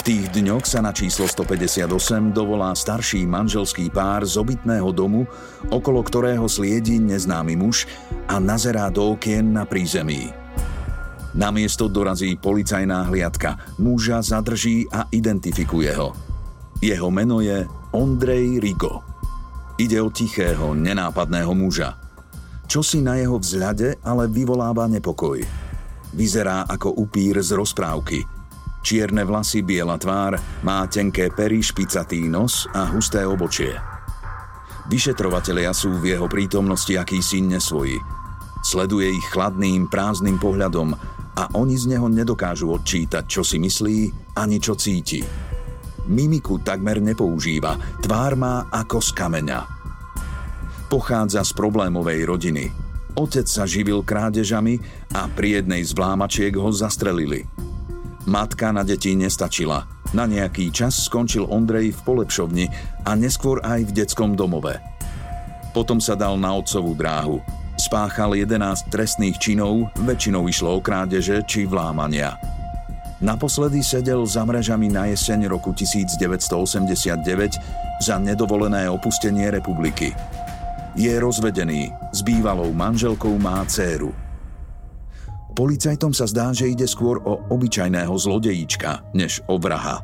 tých 0.04 0.36
dňoch 0.36 0.68
sa 0.68 0.84
na 0.84 0.92
číslo 0.92 1.24
158 1.32 1.88
dovolá 2.36 2.76
starší 2.76 3.24
manželský 3.24 3.88
pár 3.88 4.28
z 4.28 4.36
obytného 4.36 4.92
domu, 4.92 5.24
okolo 5.72 6.04
ktorého 6.04 6.44
sliedi 6.52 7.00
neznámy 7.00 7.56
muž 7.56 7.88
a 8.28 8.36
nazerá 8.36 8.92
do 8.92 9.16
okien 9.16 9.56
na 9.56 9.64
prízemí. 9.64 10.28
Na 11.32 11.56
miesto 11.56 11.88
dorazí 11.88 12.36
policajná 12.36 13.08
hliadka, 13.08 13.80
muža 13.80 14.20
zadrží 14.20 14.92
a 14.92 15.08
identifikuje 15.08 15.96
ho. 15.96 16.12
Jeho 16.84 17.08
meno 17.08 17.40
je 17.40 17.64
Ondrej 17.96 18.60
Rigo. 18.60 19.08
Ide 19.80 20.04
o 20.04 20.12
tichého, 20.12 20.76
nenápadného 20.76 21.56
muža. 21.56 21.96
Čo 22.68 22.84
si 22.84 23.00
na 23.00 23.16
jeho 23.16 23.40
vzhľade 23.40 24.04
ale 24.04 24.28
vyvoláva 24.28 24.84
nepokoj. 24.92 25.40
Vyzerá 26.12 26.68
ako 26.68 26.92
upír 27.08 27.40
z 27.40 27.56
rozprávky– 27.56 28.20
Čierne 28.84 29.24
vlasy, 29.24 29.64
biela 29.64 29.96
tvár, 29.96 30.36
má 30.68 30.84
tenké 30.92 31.32
pery, 31.32 31.64
špicatý 31.64 32.28
nos 32.28 32.68
a 32.76 32.92
husté 32.92 33.24
obočie. 33.24 33.72
Vyšetrovatelia 34.92 35.72
sú 35.72 36.04
v 36.04 36.12
jeho 36.12 36.28
prítomnosti 36.28 36.92
akýsi 36.92 37.40
nesvoji. 37.40 37.96
Sleduje 38.60 39.16
ich 39.16 39.28
chladným, 39.32 39.88
prázdnym 39.88 40.36
pohľadom 40.36 40.92
a 41.40 41.44
oni 41.56 41.80
z 41.80 41.96
neho 41.96 42.12
nedokážu 42.12 42.76
odčítať, 42.76 43.24
čo 43.24 43.40
si 43.48 43.56
myslí 43.56 44.36
ani 44.36 44.60
čo 44.60 44.76
cíti. 44.76 45.24
Mimiku 46.04 46.60
takmer 46.60 47.00
nepoužíva, 47.00 47.80
tvár 48.04 48.36
má 48.36 48.68
ako 48.68 49.00
z 49.00 49.10
kameňa. 49.16 49.60
Pochádza 50.92 51.48
z 51.48 51.56
problémovej 51.56 52.28
rodiny. 52.28 52.68
Otec 53.16 53.48
sa 53.48 53.64
živil 53.64 54.04
krádežami 54.04 54.76
a 55.16 55.32
pri 55.32 55.64
jednej 55.64 55.88
z 55.88 55.96
vlámačiek 55.96 56.52
ho 56.60 56.68
zastrelili– 56.76 57.48
Matka 58.24 58.72
na 58.72 58.88
deti 58.88 59.12
nestačila. 59.20 59.84
Na 60.16 60.24
nejaký 60.24 60.72
čas 60.72 60.96
skončil 60.96 61.44
Ondrej 61.44 61.92
v 61.92 62.00
polepšovni 62.08 62.66
a 63.04 63.18
neskôr 63.20 63.60
aj 63.60 63.90
v 63.90 63.92
detskom 63.92 64.38
domove. 64.38 64.80
Potom 65.76 66.00
sa 66.00 66.16
dal 66.16 66.40
na 66.40 66.56
otcovú 66.56 66.96
dráhu. 66.96 67.44
Spáchal 67.76 68.38
11 68.38 68.94
trestných 68.94 69.36
činov, 69.42 69.90
väčšinou 70.06 70.46
išlo 70.48 70.78
o 70.78 70.80
krádeže 70.80 71.42
či 71.50 71.66
vlámania. 71.66 72.38
Naposledy 73.20 73.82
sedel 73.84 74.24
za 74.30 74.46
mrežami 74.46 74.88
na 74.94 75.10
jeseň 75.10 75.50
roku 75.50 75.74
1989 75.74 77.20
za 78.00 78.16
nedovolené 78.22 78.88
opustenie 78.92 79.50
republiky. 79.50 80.14
Je 80.94 81.10
rozvedený, 81.18 81.90
s 82.14 82.22
bývalou 82.22 82.70
manželkou 82.70 83.34
má 83.42 83.66
dceru. 83.66 84.23
Policajtom 85.54 86.18
sa 86.18 86.26
zdá, 86.26 86.50
že 86.50 86.66
ide 86.66 86.90
skôr 86.90 87.22
o 87.22 87.46
obyčajného 87.54 88.10
zlodejíčka, 88.18 89.06
než 89.14 89.46
o 89.46 89.62
vraha. 89.62 90.02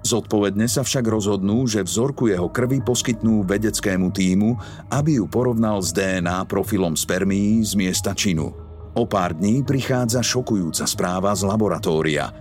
Zodpovedne 0.00 0.64
sa 0.64 0.80
však 0.80 1.04
rozhodnú, 1.04 1.68
že 1.68 1.84
vzorku 1.84 2.32
jeho 2.32 2.48
krvi 2.48 2.80
poskytnú 2.80 3.44
vedeckému 3.44 4.08
týmu, 4.08 4.56
aby 4.88 5.20
ju 5.20 5.28
porovnal 5.28 5.84
s 5.84 5.92
DNA 5.92 6.48
profilom 6.48 6.96
spermií 6.96 7.60
z 7.60 7.76
miesta 7.76 8.16
činu. 8.16 8.48
O 8.96 9.04
pár 9.04 9.36
dní 9.36 9.60
prichádza 9.68 10.24
šokujúca 10.24 10.88
správa 10.88 11.36
z 11.36 11.44
laboratória. 11.44 12.32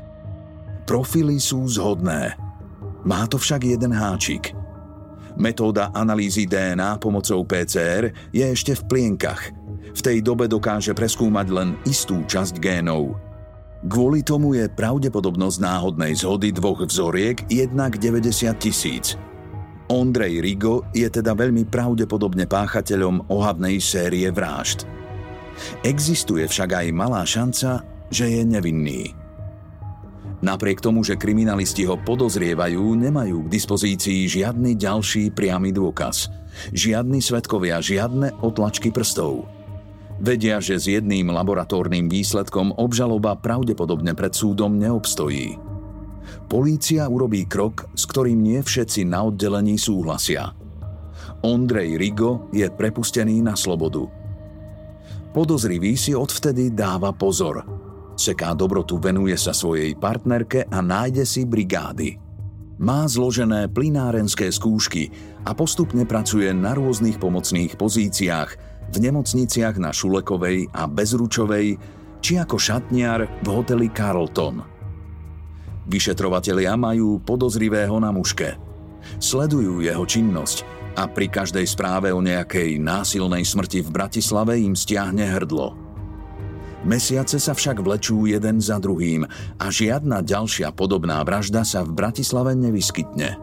Profily 0.87 1.43
sú 1.43 1.67
zhodné. 1.67 2.39
Má 3.03 3.27
to 3.27 3.35
však 3.35 3.67
jeden 3.67 3.91
háčik. 3.91 4.55
Metóda 5.35 5.91
analýzy 5.91 6.47
DNA 6.47 7.03
pomocou 7.03 7.43
PCR 7.43 8.31
je 8.31 8.47
ešte 8.47 8.79
v 8.79 8.85
plienkach– 8.87 9.41
v 9.93 10.01
tej 10.01 10.17
dobe 10.23 10.49
dokáže 10.49 10.91
preskúmať 10.91 11.47
len 11.53 11.69
istú 11.87 12.23
časť 12.25 12.57
génov. 12.59 13.15
Kvôli 13.85 14.25
tomu 14.25 14.57
je 14.57 14.65
pravdepodobnosť 14.65 15.57
náhodnej 15.61 16.17
zhody 16.17 16.49
dvoch 16.49 16.81
vzoriek 16.81 17.45
jednak 17.45 18.01
90 18.01 18.49
tisíc. 18.57 19.13
Ondrej 19.87 20.43
Rigo 20.43 20.83
je 20.91 21.07
teda 21.07 21.31
veľmi 21.31 21.69
pravdepodobne 21.69 22.49
páchateľom 22.49 23.31
ohavnej 23.31 23.79
série 23.79 24.27
vražd. 24.33 24.83
Existuje 25.85 26.43
však 26.43 26.83
aj 26.83 26.87
malá 26.91 27.23
šanca, 27.23 27.85
že 28.11 28.25
je 28.27 28.41
nevinný. 28.43 29.15
Napriek 30.37 30.83
tomu, 30.83 31.01
že 31.01 31.17
kriminalisti 31.17 31.87
ho 31.89 31.97
podozrievajú, 31.97 32.93
nemajú 32.93 33.47
k 33.47 33.51
dispozícii 33.57 34.29
žiadny 34.29 34.77
ďalší 34.77 35.33
priamy 35.33 35.73
dôkaz. 35.73 36.29
Žiadni 36.73 37.21
svetkovia, 37.21 37.81
žiadne 37.81 38.37
otlačky 38.45 38.93
prstov. 38.93 39.49
Vedia, 40.17 40.57
že 40.57 40.81
s 40.81 40.89
jedným 40.89 41.29
laboratórnym 41.29 42.09
výsledkom 42.09 42.73
obžaloba 42.73 43.37
pravdepodobne 43.37 44.17
pred 44.17 44.33
súdom 44.33 44.73
neobstojí. 44.73 45.61
Polícia 46.49 47.05
urobí 47.05 47.45
krok, 47.45 47.85
s 47.93 48.09
ktorým 48.09 48.41
nie 48.41 48.59
všetci 48.65 49.05
na 49.05 49.29
oddelení 49.29 49.77
súhlasia. 49.77 50.57
Ondrej 51.45 52.01
Rigo 52.01 52.49
je 52.49 52.65
prepustený 52.65 53.45
na 53.45 53.53
slobodu. 53.53 54.09
Podozrivý 55.37 55.93
si 55.93 56.17
odvtedy 56.17 56.73
dáva 56.73 57.13
pozor. 57.13 57.61
Seká 58.17 58.57
dobrotu 58.57 58.97
venuje 58.97 59.37
sa 59.37 59.53
svojej 59.53 59.93
partnerke 59.93 60.65
a 60.65 60.81
nájde 60.81 61.29
si 61.29 61.45
brigády. 61.45 62.17
Má 62.81 63.05
zložené 63.05 63.69
plinárenské 63.69 64.49
skúšky 64.49 65.13
a 65.45 65.53
postupne 65.53 66.09
pracuje 66.09 66.49
na 66.57 66.73
rôznych 66.73 67.21
pomocných 67.21 67.77
pozíciách– 67.77 68.51
v 68.91 68.97
nemocniciach 68.97 69.75
na 69.79 69.91
Šulekovej 69.91 70.71
a 70.71 70.87
Bezručovej 70.87 71.77
či 72.21 72.41
ako 72.41 72.57
šatniar 72.57 73.43
v 73.43 73.47
hoteli 73.47 73.89
Carlton. 73.93 74.63
Vyšetrovatelia 75.87 76.75
majú 76.75 77.23
podozrivého 77.23 77.95
na 78.03 78.11
muške. 78.11 78.59
Sledujú 79.23 79.79
jeho 79.79 80.03
činnosť 80.03 80.67
a 80.99 81.07
pri 81.07 81.31
každej 81.31 81.63
správe 81.63 82.11
o 82.11 82.19
nejakej 82.19 82.75
násilnej 82.81 83.47
smrti 83.47 83.79
v 83.85 83.89
Bratislave 83.93 84.59
im 84.59 84.75
stiahne 84.75 85.23
hrdlo. 85.23 85.77
Mesiace 86.83 87.39
sa 87.39 87.55
však 87.55 87.79
vlečú 87.79 88.27
jeden 88.27 88.59
za 88.59 88.79
druhým 88.79 89.23
a 89.59 89.65
žiadna 89.71 90.23
ďalšia 90.23 90.71
podobná 90.75 91.23
vražda 91.23 91.63
sa 91.63 91.83
v 91.87 91.95
Bratislave 91.95 92.55
nevyskytne. 92.59 93.39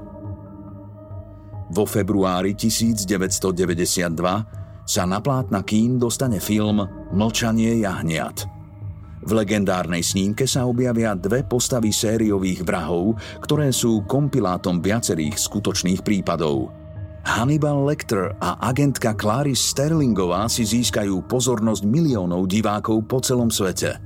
Vo 1.72 1.88
februári 1.88 2.52
1992 2.52 4.63
sa 4.85 5.09
na 5.09 5.20
plátna 5.20 5.64
kín 5.64 5.97
dostane 5.97 6.40
film 6.40 6.85
Mlčanie 7.12 7.81
jahniat. 7.81 8.44
V 9.25 9.33
legendárnej 9.33 10.05
snímke 10.05 10.44
sa 10.44 10.68
objavia 10.68 11.16
dve 11.16 11.49
postavy 11.49 11.88
sériových 11.88 12.61
vrahov, 12.61 13.16
ktoré 13.40 13.73
sú 13.73 14.05
kompilátom 14.05 14.85
viacerých 14.85 15.40
skutočných 15.40 16.05
prípadov. 16.05 16.68
Hannibal 17.25 17.88
Lecter 17.88 18.37
a 18.37 18.61
agentka 18.68 19.16
Clarice 19.16 19.73
Sterlingová 19.73 20.44
si 20.53 20.68
získajú 20.68 21.25
pozornosť 21.25 21.88
miliónov 21.88 22.44
divákov 22.44 23.09
po 23.09 23.25
celom 23.25 23.49
svete. 23.49 23.97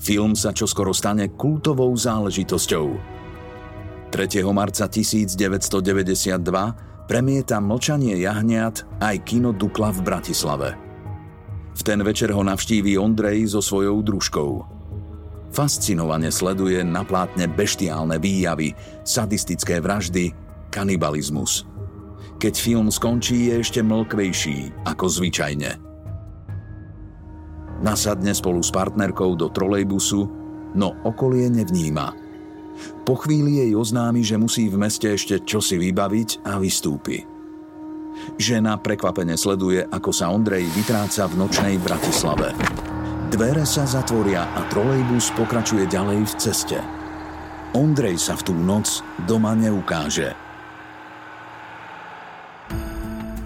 Film 0.00 0.32
sa 0.32 0.56
čoskoro 0.56 0.96
stane 0.96 1.36
kultovou 1.36 1.92
záležitosťou. 1.92 2.86
3. 4.08 4.40
marca 4.48 4.88
1992 4.88 6.87
premieta 7.08 7.56
Mlčanie 7.56 8.20
jahniat 8.20 8.84
aj 9.00 9.16
kino 9.24 9.56
Dukla 9.56 9.90
v 9.96 10.00
Bratislave. 10.04 10.76
V 11.72 11.80
ten 11.80 12.04
večer 12.04 12.28
ho 12.36 12.44
navštíví 12.44 13.00
Ondrej 13.00 13.56
so 13.56 13.64
svojou 13.64 14.04
družkou. 14.04 14.62
Fascinovane 15.48 16.28
sleduje 16.28 16.84
na 16.84 17.00
plátne 17.08 17.48
beštiálne 17.48 18.20
výjavy, 18.20 18.76
sadistické 19.08 19.80
vraždy, 19.80 20.36
kanibalizmus. 20.68 21.64
Keď 22.36 22.54
film 22.54 22.92
skončí, 22.92 23.48
je 23.50 23.64
ešte 23.64 23.80
mlkvejší 23.80 24.84
ako 24.84 25.08
zvyčajne. 25.08 25.80
Nasadne 27.80 28.36
spolu 28.36 28.60
s 28.60 28.68
partnerkou 28.68 29.32
do 29.32 29.48
trolejbusu, 29.48 30.28
no 30.76 30.88
okolie 31.08 31.48
nevníma. 31.48 32.27
Po 33.06 33.14
chvíli 33.18 33.64
jej 33.64 33.72
oznámi, 33.74 34.20
že 34.24 34.40
musí 34.40 34.68
v 34.68 34.80
meste 34.80 35.10
ešte 35.12 35.42
čosi 35.42 35.80
vybaviť 35.80 36.44
a 36.44 36.60
vystúpi. 36.60 37.24
Žena 38.36 38.78
prekvapene 38.82 39.38
sleduje, 39.38 39.86
ako 39.86 40.10
sa 40.10 40.30
Ondrej 40.34 40.66
vytráca 40.74 41.30
v 41.30 41.38
nočnej 41.38 41.74
Bratislave. 41.78 42.50
Dvere 43.28 43.68
sa 43.68 43.84
zatvoria 43.84 44.48
a 44.56 44.64
trolejbus 44.72 45.30
pokračuje 45.36 45.84
ďalej 45.86 46.24
v 46.26 46.34
ceste. 46.40 46.78
Ondrej 47.76 48.16
sa 48.16 48.34
v 48.40 48.42
tú 48.48 48.54
noc 48.56 49.04
doma 49.28 49.52
neukáže. 49.52 50.47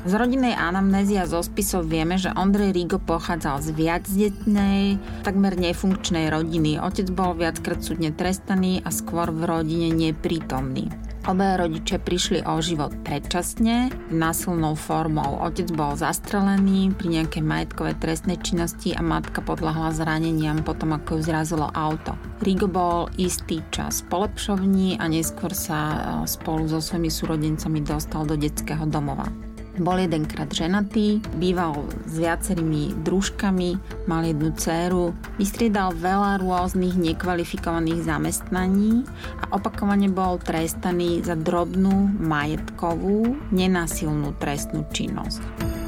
Z 0.03 0.19
rodinnej 0.19 0.59
anamnézy 0.59 1.15
a 1.15 1.31
zo 1.31 1.39
spisov 1.47 1.87
vieme, 1.87 2.19
že 2.19 2.35
Ondrej 2.35 2.75
Rigo 2.75 2.99
pochádzal 2.99 3.63
z 3.63 3.69
viacdetnej, 3.71 4.99
takmer 5.23 5.55
nefunkčnej 5.55 6.27
rodiny. 6.27 6.83
Otec 6.83 7.07
bol 7.15 7.39
viackrát 7.39 7.79
súdne 7.87 8.11
trestaný 8.11 8.83
a 8.83 8.91
skôr 8.91 9.31
v 9.31 9.47
rodine 9.47 9.95
neprítomný. 9.95 10.91
Obe 11.23 11.55
rodiče 11.55 12.03
prišli 12.03 12.43
o 12.43 12.59
život 12.59 12.91
predčasne, 13.07 13.95
násilnou 14.11 14.75
formou. 14.75 15.39
Otec 15.39 15.71
bol 15.71 15.95
zastrelený 15.95 16.99
pri 16.99 17.23
nejakej 17.23 17.47
majetkovej 17.47 17.95
trestnej 18.03 18.43
činnosti 18.43 18.91
a 18.99 19.07
matka 19.07 19.39
podľahla 19.39 19.95
zraneniam 19.95 20.67
potom, 20.67 20.99
ako 20.99 21.23
ju 21.23 21.31
zrazilo 21.31 21.71
auto. 21.79 22.19
Rigo 22.43 22.67
bol 22.67 23.07
istý 23.23 23.63
čas 23.71 24.03
polepšovní 24.11 24.99
a 24.99 25.07
neskôr 25.07 25.55
sa 25.55 25.79
e, 25.79 25.99
spolu 26.27 26.67
so 26.67 26.83
svojimi 26.83 27.07
súrodencami 27.07 27.87
dostal 27.87 28.27
do 28.27 28.35
detského 28.35 28.83
domova. 28.91 29.52
Bol 29.81 30.05
jedenkrát 30.05 30.53
ženatý, 30.53 31.25
býval 31.41 31.89
s 32.05 32.21
viacerými 32.21 32.93
družkami, 33.01 33.81
mal 34.05 34.21
jednu 34.21 34.53
dceru, 34.53 35.17
vystriedal 35.41 35.97
veľa 35.97 36.45
rôznych 36.45 36.93
nekvalifikovaných 36.93 38.05
zamestnaní 38.05 39.09
a 39.41 39.57
opakovane 39.57 40.13
bol 40.13 40.37
trestaný 40.37 41.25
za 41.25 41.33
drobnú 41.33 42.13
majetkovú, 42.21 43.33
nenásilnú 43.49 44.37
trestnú 44.37 44.85
činnosť. 44.93 45.82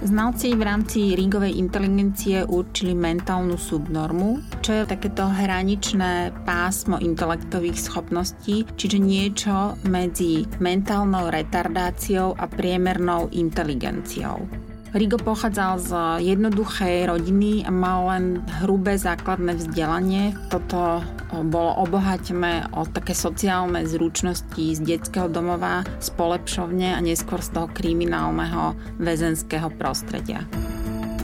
Znalci 0.00 0.56
v 0.56 0.64
rámci 0.64 1.12
ringovej 1.12 1.60
inteligencie 1.60 2.40
určili 2.48 2.96
mentálnu 2.96 3.60
subnormu, 3.60 4.40
čo 4.64 4.72
je 4.72 4.88
takéto 4.88 5.28
hraničné 5.28 6.32
pásmo 6.48 6.96
intelektových 6.96 7.76
schopností, 7.76 8.64
čiže 8.80 8.96
niečo 8.96 9.76
medzi 9.84 10.48
mentálnou 10.56 11.28
retardáciou 11.28 12.32
a 12.32 12.48
priemernou 12.48 13.28
inteligenciou. 13.28 14.69
Rigo 14.90 15.22
pochádzal 15.22 15.78
z 15.78 15.90
jednoduchej 16.34 17.06
rodiny 17.06 17.62
a 17.62 17.70
mal 17.70 18.10
len 18.10 18.24
hrubé 18.58 18.98
základné 18.98 19.54
vzdelanie. 19.54 20.34
Toto 20.50 21.06
bolo 21.46 21.78
obohatené 21.86 22.66
o 22.74 22.82
také 22.82 23.14
sociálne 23.14 23.86
zručnosti 23.86 24.58
z 24.58 24.80
detského 24.82 25.30
domova, 25.30 25.86
z 26.02 26.10
polepšovne 26.18 26.98
a 26.98 26.98
neskôr 26.98 27.38
z 27.38 27.54
toho 27.54 27.70
kriminálneho 27.70 28.74
väzenského 28.98 29.70
prostredia. 29.78 30.42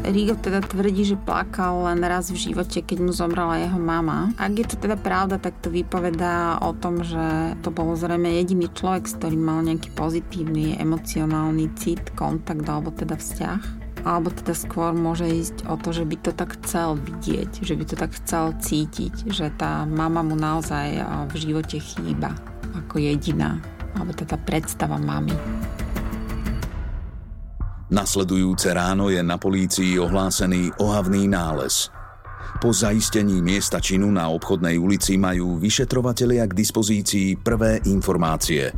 Rigo 0.06 0.38
teda 0.38 0.62
tvrdí, 0.62 1.02
že 1.02 1.18
plakal 1.18 1.90
len 1.90 1.98
raz 2.06 2.30
v 2.30 2.38
živote, 2.38 2.78
keď 2.78 2.98
mu 3.02 3.10
zomrela 3.10 3.58
jeho 3.58 3.74
mama. 3.74 4.30
Ak 4.38 4.54
je 4.54 4.62
to 4.62 4.78
teda 4.78 4.94
pravda, 4.94 5.42
tak 5.42 5.58
to 5.58 5.66
vypovedá 5.66 6.62
o 6.62 6.70
tom, 6.78 7.02
že 7.02 7.58
to 7.66 7.74
bol 7.74 7.90
zrejme 7.98 8.30
jediný 8.38 8.70
človek, 8.70 9.10
s 9.10 9.18
ktorým 9.18 9.42
mal 9.42 9.66
nejaký 9.66 9.90
pozitívny 9.98 10.78
emocionálny 10.78 11.74
cit, 11.74 12.14
kontakt 12.14 12.62
alebo 12.70 12.94
teda 12.94 13.18
vzťah 13.18 13.82
alebo 14.06 14.30
teda 14.30 14.54
skôr 14.54 14.94
môže 14.94 15.26
ísť 15.26 15.66
o 15.66 15.74
to, 15.74 15.90
že 15.90 16.06
by 16.06 16.14
to 16.22 16.30
tak 16.30 16.54
chcel 16.62 16.94
vidieť, 16.94 17.66
že 17.66 17.74
by 17.74 17.84
to 17.90 17.98
tak 17.98 18.14
chcel 18.14 18.54
cítiť, 18.54 19.34
že 19.34 19.50
tá 19.58 19.82
mama 19.82 20.22
mu 20.22 20.38
naozaj 20.38 21.02
v 21.26 21.34
živote 21.34 21.82
chýba 21.82 22.30
ako 22.70 23.02
jediná, 23.02 23.58
alebo 23.98 24.14
teda 24.14 24.38
predstava 24.38 24.94
mamy. 25.02 25.34
Nasledujúce 27.86 28.74
ráno 28.74 29.14
je 29.14 29.22
na 29.22 29.38
polícii 29.38 29.94
ohlásený 30.02 30.74
ohavný 30.82 31.30
nález. 31.30 31.86
Po 32.58 32.74
zaistení 32.74 33.38
miesta 33.38 33.78
činu 33.78 34.10
na 34.10 34.26
obchodnej 34.26 34.74
ulici 34.74 35.14
majú 35.14 35.54
vyšetrovatelia 35.62 36.50
k 36.50 36.56
dispozícii 36.56 37.38
prvé 37.38 37.78
informácie. 37.86 38.74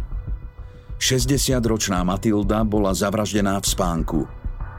60-ročná 1.01 2.05
Matilda 2.05 2.69
bola 2.69 2.93
zavraždená 2.93 3.57
v 3.63 3.67
spánku. 3.71 4.21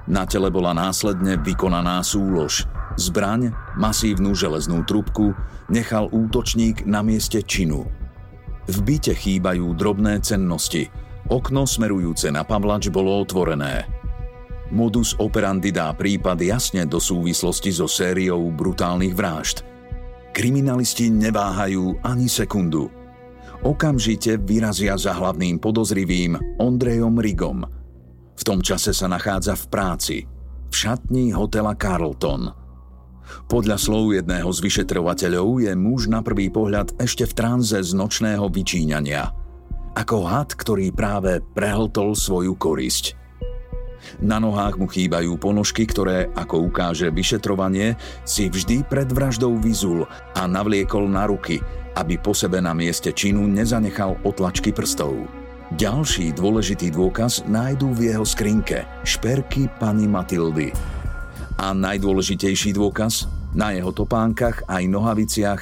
Na 0.06 0.30
tele 0.30 0.54
bola 0.54 0.78
následne 0.78 1.42
vykonaná 1.42 2.06
súlož. 2.06 2.70
Zbraň, 3.02 3.50
masívnu 3.82 4.38
železnú 4.38 4.86
trubku, 4.86 5.34
nechal 5.74 6.06
útočník 6.12 6.86
na 6.86 7.02
mieste 7.02 7.42
činu. 7.42 7.88
V 8.70 8.78
byte 8.86 9.18
chýbajú 9.18 9.74
drobné 9.74 10.22
cennosti. 10.22 10.86
Okno 11.34 11.66
smerujúce 11.66 12.30
na 12.30 12.46
Pavlač 12.46 12.94
bolo 12.94 13.18
otvorené. 13.18 13.99
Modus 14.70 15.18
operandi 15.18 15.74
dá 15.74 15.90
prípad 15.98 16.38
jasne 16.46 16.86
do 16.86 17.02
súvislosti 17.02 17.74
so 17.74 17.90
sériou 17.90 18.54
brutálnych 18.54 19.18
vražd. 19.18 19.66
Kriminalisti 20.30 21.10
neváhajú 21.10 22.06
ani 22.06 22.30
sekundu. 22.30 22.94
Okamžite 23.66 24.40
vyrazia 24.40 24.96
za 24.96 25.12
hlavným 25.18 25.60
podozrivým 25.60 26.62
Ondrejom 26.62 27.18
Rigom. 27.20 27.66
V 28.40 28.44
tom 28.48 28.64
čase 28.64 28.96
sa 28.96 29.12
nachádza 29.12 29.58
v 29.60 29.66
práci, 29.68 30.18
v 30.70 30.74
šatni 30.74 31.36
hotela 31.36 31.76
Carlton. 31.76 32.56
Podľa 33.52 33.78
slov 33.78 34.16
jedného 34.16 34.48
z 34.48 34.60
vyšetrovateľov 34.64 35.66
je 35.66 35.74
muž 35.76 36.08
na 36.08 36.24
prvý 36.24 36.48
pohľad 36.48 36.96
ešte 37.04 37.28
v 37.28 37.34
tranze 37.36 37.78
z 37.84 37.92
nočného 37.98 38.48
vyčíňania. 38.48 39.28
Ako 39.98 40.24
had, 40.24 40.56
ktorý 40.56 40.96
práve 40.96 41.44
prehltol 41.52 42.16
svoju 42.16 42.56
korisť. 42.56 43.19
Na 44.20 44.40
nohách 44.40 44.80
mu 44.80 44.88
chýbajú 44.88 45.40
ponožky, 45.40 45.88
ktoré, 45.88 46.32
ako 46.36 46.72
ukáže 46.72 47.12
vyšetrovanie, 47.12 47.96
si 48.28 48.52
vždy 48.52 48.88
pred 48.88 49.10
vraždou 49.10 49.56
vyzul 49.58 50.08
a 50.36 50.42
navliekol 50.48 51.08
na 51.08 51.28
ruky, 51.30 51.60
aby 51.96 52.20
po 52.20 52.32
sebe 52.32 52.64
na 52.64 52.72
mieste 52.72 53.12
činu 53.12 53.44
nezanechal 53.48 54.20
otlačky 54.24 54.72
prstov. 54.72 55.28
Ďalší 55.70 56.34
dôležitý 56.34 56.90
dôkaz 56.90 57.46
nájdú 57.46 57.94
v 57.94 58.10
jeho 58.10 58.26
skrinke 58.26 58.90
šperky 59.06 59.70
pani 59.78 60.10
Matildy. 60.10 60.74
A 61.62 61.78
najdôležitejší 61.78 62.74
dôkaz 62.74 63.30
na 63.54 63.78
jeho 63.78 63.94
topánkach 63.94 64.66
aj 64.66 64.84
nohaviciach 64.90 65.62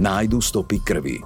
nájdu 0.00 0.40
stopy 0.40 0.80
krvi. 0.80 1.20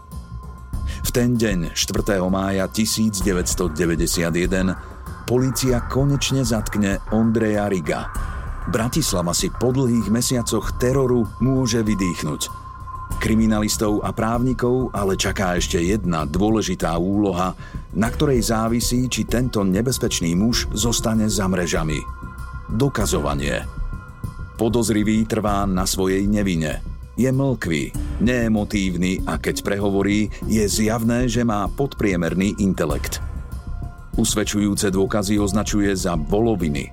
V 1.06 1.10
ten 1.14 1.38
deň 1.38 1.78
4. 1.78 2.18
mája 2.26 2.66
1991 2.66 4.95
Polícia 5.26 5.82
konečne 5.82 6.46
zatkne 6.46 7.02
Ondreja 7.10 7.66
Riga. 7.66 8.06
Bratislava 8.70 9.34
si 9.34 9.50
po 9.50 9.74
dlhých 9.74 10.06
mesiacoch 10.06 10.78
teroru 10.78 11.26
môže 11.42 11.82
vydýchnuť. 11.82 12.46
Kriminalistov 13.18 14.06
a 14.06 14.14
právnikov 14.14 14.94
ale 14.94 15.18
čaká 15.18 15.58
ešte 15.58 15.82
jedna 15.82 16.30
dôležitá 16.30 16.94
úloha, 16.94 17.58
na 17.98 18.06
ktorej 18.06 18.38
závisí, 18.38 19.10
či 19.10 19.26
tento 19.26 19.66
nebezpečný 19.66 20.38
muž 20.38 20.70
zostane 20.70 21.26
za 21.26 21.50
mrežami. 21.50 21.98
Dokazovanie. 22.70 23.66
Podozrivý 24.54 25.26
trvá 25.26 25.66
na 25.66 25.90
svojej 25.90 26.22
nevine. 26.30 26.86
Je 27.18 27.34
mlkvý, 27.34 27.90
neemotívny 28.22 29.26
a 29.26 29.42
keď 29.42 29.66
prehovorí, 29.66 30.30
je 30.46 30.62
zjavné, 30.70 31.26
že 31.26 31.42
má 31.42 31.66
podpriemerný 31.66 32.62
intelekt. 32.62 33.18
Usvedčujúce 34.16 34.88
dôkazy 34.88 35.36
označuje 35.36 35.92
za 35.92 36.16
voloviny. 36.16 36.88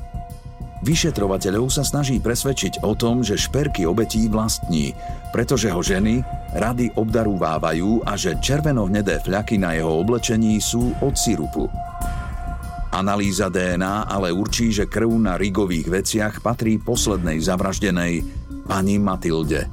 Vyšetrovateľov 0.84 1.72
sa 1.72 1.88
snaží 1.88 2.20
presvedčiť 2.20 2.84
o 2.84 2.92
tom, 2.92 3.24
že 3.24 3.40
šperky 3.40 3.88
obetí 3.88 4.28
vlastní, 4.28 4.92
pretože 5.32 5.72
ho 5.72 5.80
ženy 5.80 6.20
rady 6.60 6.92
obdarúvávajú 7.00 8.04
a 8.04 8.20
že 8.20 8.36
červeno-hnedé 8.44 9.24
fľaky 9.24 9.56
na 9.56 9.80
jeho 9.80 10.04
oblečení 10.04 10.60
sú 10.60 10.92
od 11.00 11.16
sirupu. 11.16 11.72
Analýza 12.92 13.48
DNA 13.48 14.12
ale 14.12 14.36
určí, 14.36 14.76
že 14.76 14.92
krv 14.92 15.08
na 15.16 15.40
rigových 15.40 15.88
veciach 15.88 16.44
patrí 16.44 16.76
poslednej 16.78 17.40
zavraždenej 17.40 18.22
pani 18.68 19.00
Matilde. 19.00 19.72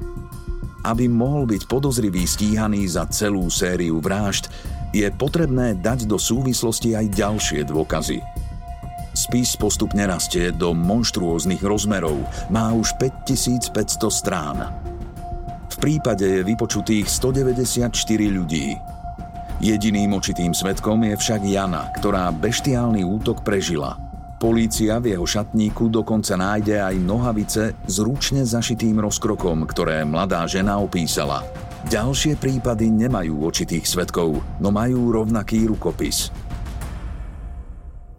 Aby 0.86 1.10
mohol 1.10 1.44
byť 1.44 1.66
podozrivý 1.66 2.24
stíhaný 2.24 2.86
za 2.86 3.04
celú 3.10 3.50
sériu 3.50 3.98
vražd, 3.98 4.48
je 4.90 5.06
potrebné 5.14 5.78
dať 5.78 6.06
do 6.06 6.18
súvislosti 6.18 6.98
aj 6.98 7.06
ďalšie 7.14 7.60
dôkazy. 7.66 8.18
Spis 9.10 9.58
postupne 9.58 10.06
rastie 10.06 10.54
do 10.54 10.70
monštruóznych 10.70 11.62
rozmerov. 11.62 12.22
Má 12.48 12.70
už 12.74 12.94
5500 12.98 13.74
strán. 14.10 14.70
V 15.70 15.76
prípade 15.78 16.26
je 16.26 16.46
vypočutých 16.46 17.10
194 17.10 17.90
ľudí. 18.30 18.78
Jediným 19.60 20.16
očitým 20.16 20.54
svetkom 20.56 21.04
je 21.04 21.14
však 21.18 21.42
Jana, 21.44 21.92
ktorá 21.98 22.32
beštiálny 22.32 23.04
útok 23.04 23.42
prežila– 23.44 23.96
Polícia 24.40 24.96
v 24.96 25.12
jeho 25.12 25.28
šatníku 25.28 25.92
dokonca 25.92 26.32
nájde 26.32 26.80
aj 26.80 26.96
nohavice 26.96 27.76
s 27.76 27.96
ručne 28.00 28.40
zašitým 28.40 28.96
rozkrokom, 28.96 29.68
ktoré 29.68 30.00
mladá 30.08 30.48
žena 30.48 30.80
opísala. 30.80 31.44
Ďalšie 31.88 32.36
prípady 32.36 32.92
nemajú 32.92 33.48
očitých 33.48 33.88
svetkov, 33.88 34.44
no 34.60 34.68
majú 34.68 35.16
rovnaký 35.16 35.64
rukopis. 35.64 36.28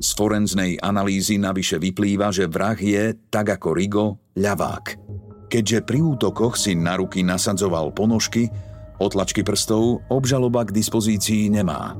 Z 0.01 0.17
forenznej 0.17 0.81
analýzy 0.81 1.37
navyše 1.37 1.77
vyplýva, 1.77 2.33
že 2.33 2.49
vrah 2.49 2.73
je, 2.73 3.13
tak 3.29 3.53
ako 3.53 3.69
Rigo, 3.77 4.05
ľavák. 4.33 4.97
Keďže 5.45 5.85
pri 5.85 5.99
útokoch 6.01 6.57
si 6.57 6.73
na 6.73 6.97
ruky 6.97 7.21
nasadzoval 7.21 7.93
ponožky, 7.93 8.49
otlačky 8.97 9.45
prstov 9.45 10.01
obžaloba 10.09 10.65
k 10.65 10.73
dispozícii 10.73 11.53
nemá. 11.53 11.93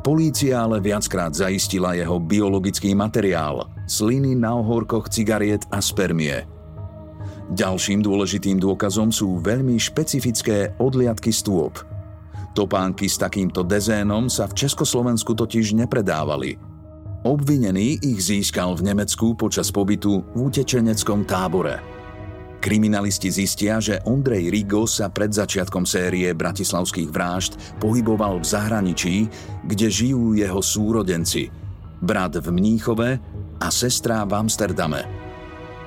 Polícia 0.00 0.64
ale 0.64 0.80
viackrát 0.80 1.36
zaistila 1.36 1.92
jeho 1.92 2.16
biologický 2.16 2.96
materiál, 2.96 3.68
sliny 3.84 4.32
na 4.32 4.56
ohorkoch 4.56 5.12
cigariet 5.12 5.68
a 5.68 5.84
spermie. 5.84 6.51
Ďalším 7.50 8.06
dôležitým 8.06 8.62
dôkazom 8.62 9.10
sú 9.10 9.42
veľmi 9.42 9.74
špecifické 9.80 10.78
odliadky 10.78 11.34
stôp. 11.34 11.82
Topánky 12.54 13.10
s 13.10 13.18
takýmto 13.18 13.66
dezénom 13.66 14.30
sa 14.30 14.46
v 14.46 14.54
Československu 14.62 15.34
totiž 15.34 15.74
nepredávali. 15.74 16.60
Obvinený 17.26 17.98
ich 18.02 18.22
získal 18.22 18.78
v 18.78 18.92
Nemecku 18.92 19.34
počas 19.34 19.72
pobytu 19.74 20.22
v 20.34 20.50
utečeneckom 20.52 21.26
tábore– 21.26 21.80
Kriminalisti 22.62 23.26
zistia, 23.26 23.82
že 23.82 23.98
Ondrej 24.06 24.54
Rigo 24.54 24.86
sa 24.86 25.10
pred 25.10 25.34
začiatkom 25.34 25.82
série 25.82 26.30
bratislavských 26.30 27.10
vražd 27.10 27.58
pohyboval 27.82 28.38
v 28.38 28.46
zahraničí, 28.46 29.16
kde 29.66 29.90
žijú 29.90 30.38
jeho 30.38 30.62
súrodenci. 30.62 31.50
Brat 31.98 32.38
v 32.38 32.54
Mníchove 32.54 33.18
a 33.58 33.66
sestra 33.66 34.22
v 34.22 34.46
Amsterdame. 34.46 35.21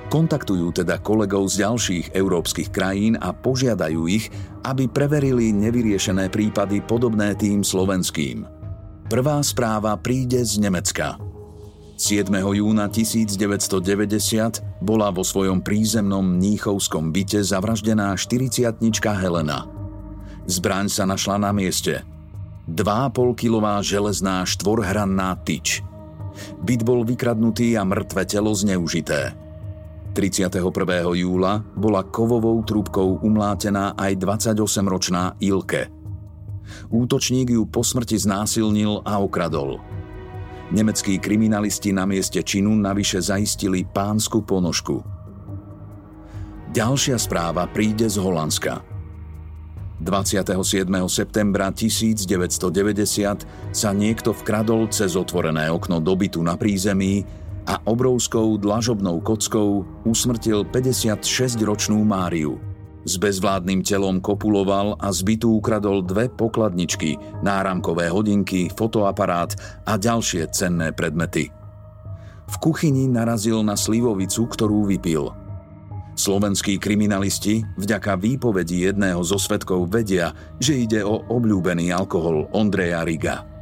Kontaktujú 0.06 0.82
teda 0.82 1.02
kolegov 1.02 1.50
z 1.50 1.66
ďalších 1.66 2.06
európskych 2.14 2.70
krajín 2.70 3.18
a 3.18 3.34
požiadajú 3.34 4.06
ich, 4.06 4.30
aby 4.62 4.86
preverili 4.86 5.50
nevyriešené 5.50 6.30
prípady 6.30 6.82
podobné 6.82 7.34
tým 7.34 7.66
slovenským. 7.66 8.46
Prvá 9.06 9.38
správa 9.42 9.94
príde 9.98 10.42
z 10.42 10.62
Nemecka– 10.62 11.18
7. 11.96 12.28
júna 12.28 12.92
1990 12.92 14.84
bola 14.84 15.08
vo 15.08 15.24
svojom 15.24 15.64
prízemnom 15.64 16.20
mníchovskom 16.20 17.08
byte 17.08 17.40
zavraždená 17.40 18.12
40 18.12 18.76
Helena. 19.16 19.64
Zbraň 20.44 20.92
sa 20.92 21.08
našla 21.08 21.40
na 21.40 21.56
mieste. 21.56 22.04
2,5-kilová 22.68 23.80
železná 23.80 24.44
štvorhranná 24.44 25.40
tyč. 25.40 25.80
Byt 26.60 26.84
bol 26.84 27.00
vykradnutý 27.00 27.80
a 27.80 27.82
mŕtve 27.88 28.28
telo 28.28 28.52
zneužité. 28.52 29.45
31. 30.16 30.64
júla 31.12 31.60
bola 31.76 32.00
kovovou 32.00 32.56
trúbkou 32.64 33.20
umlátená 33.20 33.92
aj 34.00 34.16
28-ročná 34.16 35.36
Ilke. 35.44 35.92
Útočník 36.88 37.52
ju 37.52 37.68
po 37.68 37.84
smrti 37.84 38.16
znásilnil 38.16 39.04
a 39.04 39.20
okradol– 39.20 39.76
Nemeckí 40.66 41.22
kriminalisti 41.22 41.94
na 41.94 42.02
mieste 42.10 42.42
činu 42.42 42.74
navyše 42.74 43.22
zaistili 43.22 43.86
pánsku 43.86 44.42
ponožku. 44.42 44.98
Ďalšia 46.74 47.14
správa 47.22 47.70
príde 47.70 48.10
z 48.10 48.18
Holandska. 48.18 48.82
27. 50.02 50.58
septembra 51.06 51.70
1990 51.70 53.46
sa 53.72 53.90
niekto 53.94 54.34
vkradol 54.34 54.90
cez 54.90 55.14
otvorené 55.14 55.70
okno 55.70 56.02
dobytu 56.02 56.42
na 56.42 56.58
prízemí 56.58 57.22
a 57.66 57.82
obrovskou 57.84 58.54
dlažobnou 58.56 59.18
kockou 59.20 59.82
usmrtil 60.06 60.62
56-ročnú 60.70 61.98
Máriu. 62.06 62.62
S 63.06 63.22
bezvládnym 63.22 63.86
telom 63.86 64.18
kopuloval 64.18 64.98
a 64.98 65.14
z 65.14 65.22
ukradol 65.46 66.02
dve 66.02 66.26
pokladničky, 66.26 67.14
náramkové 67.42 68.10
hodinky, 68.10 68.66
fotoaparát 68.66 69.54
a 69.86 69.94
ďalšie 69.94 70.50
cenné 70.50 70.90
predmety. 70.90 71.50
V 72.46 72.54
kuchyni 72.58 73.06
narazil 73.10 73.62
na 73.62 73.78
slivovicu, 73.78 74.50
ktorú 74.50 74.90
vypil. 74.90 75.30
Slovenskí 76.16 76.82
kriminalisti 76.82 77.62
vďaka 77.76 78.18
výpovedi 78.18 78.90
jedného 78.90 79.22
zo 79.22 79.38
svetkov 79.38 79.86
vedia, 79.86 80.34
že 80.58 80.74
ide 80.74 81.06
o 81.06 81.22
obľúbený 81.30 81.94
alkohol 81.94 82.50
Ondreja 82.56 83.06
Riga. 83.06 83.55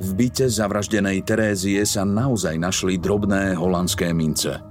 V 0.00 0.08
byte 0.16 0.48
zavraždenej 0.48 1.20
Terézie 1.28 1.84
sa 1.84 2.08
naozaj 2.08 2.56
našli 2.56 2.96
drobné 2.96 3.52
holandské 3.52 4.16
mince– 4.16 4.56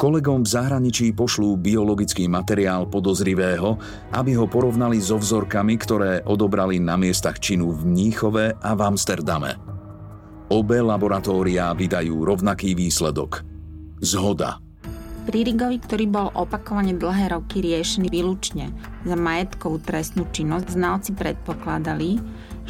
Kolegom 0.00 0.40
v 0.40 0.48
zahraničí 0.48 1.12
pošlú 1.12 1.60
biologický 1.60 2.24
materiál 2.24 2.88
podozrivého, 2.88 3.76
aby 4.16 4.32
ho 4.32 4.48
porovnali 4.48 4.96
so 4.96 5.20
vzorkami, 5.20 5.76
ktoré 5.76 6.24
odobrali 6.24 6.80
na 6.80 6.96
miestach 6.96 7.36
činu 7.36 7.68
v 7.76 7.84
Mníchove 7.84 8.64
a 8.64 8.70
v 8.72 8.80
Amsterdame. 8.80 9.60
Obe 10.48 10.80
laboratóriá 10.80 11.76
vydajú 11.76 12.16
rovnaký 12.16 12.72
výsledok. 12.72 13.44
Zhoda. 14.00 14.56
Pri 15.28 15.44
Rigovi, 15.44 15.76
ktorý 15.76 16.08
bol 16.08 16.32
opakovane 16.32 16.96
dlhé 16.96 17.36
roky 17.36 17.60
riešený 17.60 18.08
výlučne 18.08 18.72
za 19.04 19.16
majetkovú 19.20 19.84
trestnú 19.84 20.24
činnosť, 20.32 20.80
znalci 20.80 21.12
predpokladali, 21.12 22.16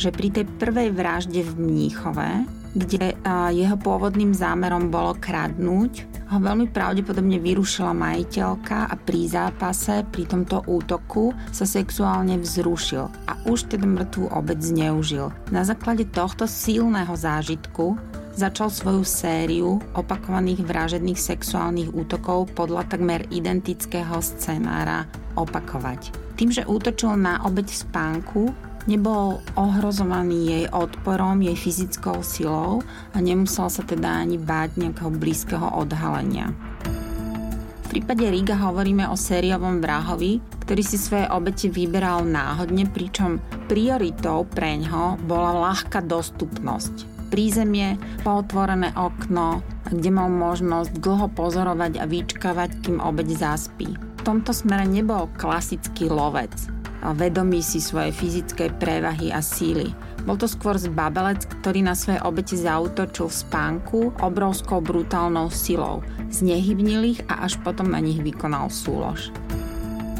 že 0.01 0.09
pri 0.09 0.32
tej 0.32 0.48
prvej 0.57 0.96
vražde 0.96 1.44
v 1.44 1.53
Mníchove, 1.61 2.48
kde 2.72 3.12
jeho 3.53 3.76
pôvodným 3.76 4.32
zámerom 4.32 4.88
bolo 4.88 5.12
kradnúť, 5.18 6.09
ho 6.30 6.38
veľmi 6.38 6.70
pravdepodobne 6.70 7.42
vyrušila 7.42 7.90
majiteľka 7.90 8.86
a 8.86 8.94
pri 8.94 9.26
zápase, 9.26 10.07
pri 10.14 10.24
tomto 10.30 10.62
útoku 10.70 11.34
sa 11.51 11.66
sexuálne 11.66 12.38
vzrušil 12.38 13.11
a 13.26 13.34
už 13.51 13.74
teda 13.74 13.82
mŕtvú 13.84 14.30
obec 14.30 14.62
zneužil. 14.62 15.34
Na 15.51 15.66
základe 15.66 16.07
tohto 16.14 16.46
silného 16.46 17.11
zážitku 17.11 17.98
začal 18.38 18.70
svoju 18.70 19.03
sériu 19.03 19.82
opakovaných 19.98 20.62
vražedných 20.62 21.18
sexuálnych 21.18 21.90
útokov 21.90 22.55
podľa 22.55 22.86
takmer 22.86 23.26
identického 23.34 24.22
scenára 24.22 25.11
opakovať. 25.34 26.14
Tým, 26.38 26.55
že 26.55 26.62
útočil 26.62 27.18
na 27.18 27.42
obeď 27.42 27.66
v 27.66 27.80
spánku, 27.82 28.42
Nebol 28.89 29.45
ohrozovaný 29.61 30.39
jej 30.49 30.64
odporom, 30.72 31.45
jej 31.45 31.53
fyzickou 31.53 32.24
silou 32.24 32.81
a 33.12 33.20
nemusel 33.20 33.68
sa 33.68 33.85
teda 33.85 34.24
ani 34.24 34.41
báť 34.41 34.81
nejakého 34.81 35.12
blízkeho 35.12 35.76
odhalenia. 35.76 36.57
V 37.85 37.99
prípade 37.99 38.22
Riga 38.22 38.55
hovoríme 38.55 39.11
o 39.11 39.18
sériovom 39.18 39.83
vrahovi, 39.83 40.39
ktorý 40.64 40.83
si 40.87 40.95
svoje 40.95 41.26
obete 41.26 41.66
vyberal 41.66 42.22
náhodne, 42.22 42.87
pričom 42.87 43.43
prioritou 43.66 44.47
pre 44.47 44.78
ňo 44.78 45.18
bola 45.26 45.74
ľahká 45.74 45.99
dostupnosť. 46.07 47.05
Prízemie, 47.35 47.99
pootvorené 48.22 48.95
okno, 48.95 49.62
kde 49.91 50.11
mal 50.14 50.31
možnosť 50.31 51.03
dlho 51.03 51.28
pozorovať 51.35 51.99
a 51.99 52.07
vyčkávať, 52.07 52.78
kým 52.87 53.03
obeď 53.03 53.39
zaspí. 53.39 53.91
V 53.91 54.22
tomto 54.22 54.55
smere 54.55 54.87
nebol 54.87 55.26
klasický 55.35 56.07
lovec, 56.07 56.80
vedomí 57.16 57.64
si 57.64 57.80
svojej 57.80 58.12
fyzickej 58.12 58.76
prevahy 58.76 59.32
a 59.32 59.40
síly. 59.40 59.92
Bol 60.28 60.36
to 60.36 60.44
skôr 60.44 60.76
zbabelec, 60.76 61.48
ktorý 61.61 61.80
na 61.80 61.96
svoje 61.96 62.20
obete 62.20 62.53
zautočil 62.55 63.32
v 63.32 63.38
spánku 63.40 63.98
obrovskou 64.20 64.84
brutálnou 64.84 65.48
silou, 65.48 66.05
znehybnil 66.28 67.16
ich 67.16 67.20
a 67.32 67.48
až 67.48 67.57
potom 67.64 67.88
na 67.88 68.01
nich 68.05 68.20
vykonal 68.20 68.68
súlož. 68.68 69.32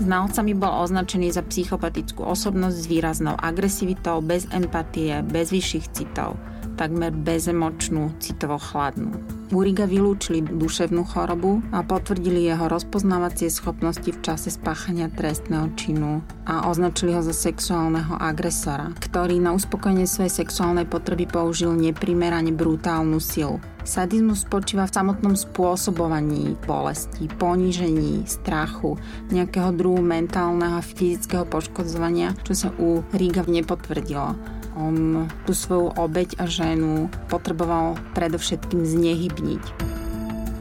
Znalcami 0.01 0.57
bol 0.57 0.73
označený 0.81 1.37
za 1.37 1.45
psychopatickú 1.45 2.25
osobnosť 2.25 2.77
s 2.81 2.89
výraznou 2.89 3.37
agresivitou, 3.37 4.25
bez 4.25 4.49
empatie, 4.49 5.21
bez 5.21 5.53
vyšších 5.53 5.87
citov, 5.93 6.41
takmer 6.81 7.13
bezemočnú, 7.13 8.17
citovo 8.17 8.57
chladnú. 8.57 9.40
Uriga 9.51 9.83
vylúčili 9.83 10.47
duševnú 10.47 11.03
chorobu 11.11 11.59
a 11.75 11.83
potvrdili 11.83 12.47
jeho 12.47 12.71
rozpoznávacie 12.71 13.51
schopnosti 13.51 14.07
v 14.07 14.23
čase 14.23 14.55
spáchania 14.55 15.11
trestného 15.11 15.75
činu 15.75 16.23
a 16.47 16.71
označili 16.71 17.19
ho 17.19 17.23
za 17.23 17.35
sexuálneho 17.35 18.15
agresora, 18.15 18.95
ktorý 19.03 19.43
na 19.43 19.51
uspokojenie 19.51 20.07
svojej 20.07 20.47
sexuálnej 20.47 20.87
potreby 20.87 21.27
použil 21.27 21.75
neprimerane 21.75 22.55
brutálnu 22.55 23.19
silu. 23.19 23.59
Sadizmus 23.91 24.47
spočíva 24.47 24.87
v 24.87 24.95
samotnom 24.95 25.35
spôsobovaní 25.35 26.55
bolesti, 26.63 27.27
ponížení, 27.43 28.23
strachu, 28.23 28.95
nejakého 29.35 29.75
druhu 29.75 29.99
mentálneho 29.99 30.79
a 30.79 30.87
fyzického 30.87 31.43
poškodzovania, 31.51 32.39
čo 32.47 32.55
sa 32.55 32.69
u 32.79 33.03
Riga 33.11 33.43
nepotvrdilo. 33.43 34.39
On 34.79 35.27
tú 35.43 35.51
svoju 35.59 35.91
obeď 35.99 36.39
a 36.39 36.47
ženu 36.47 37.11
potreboval 37.27 37.99
predovšetkým 38.15 38.87
znehybniť. 38.87 40.00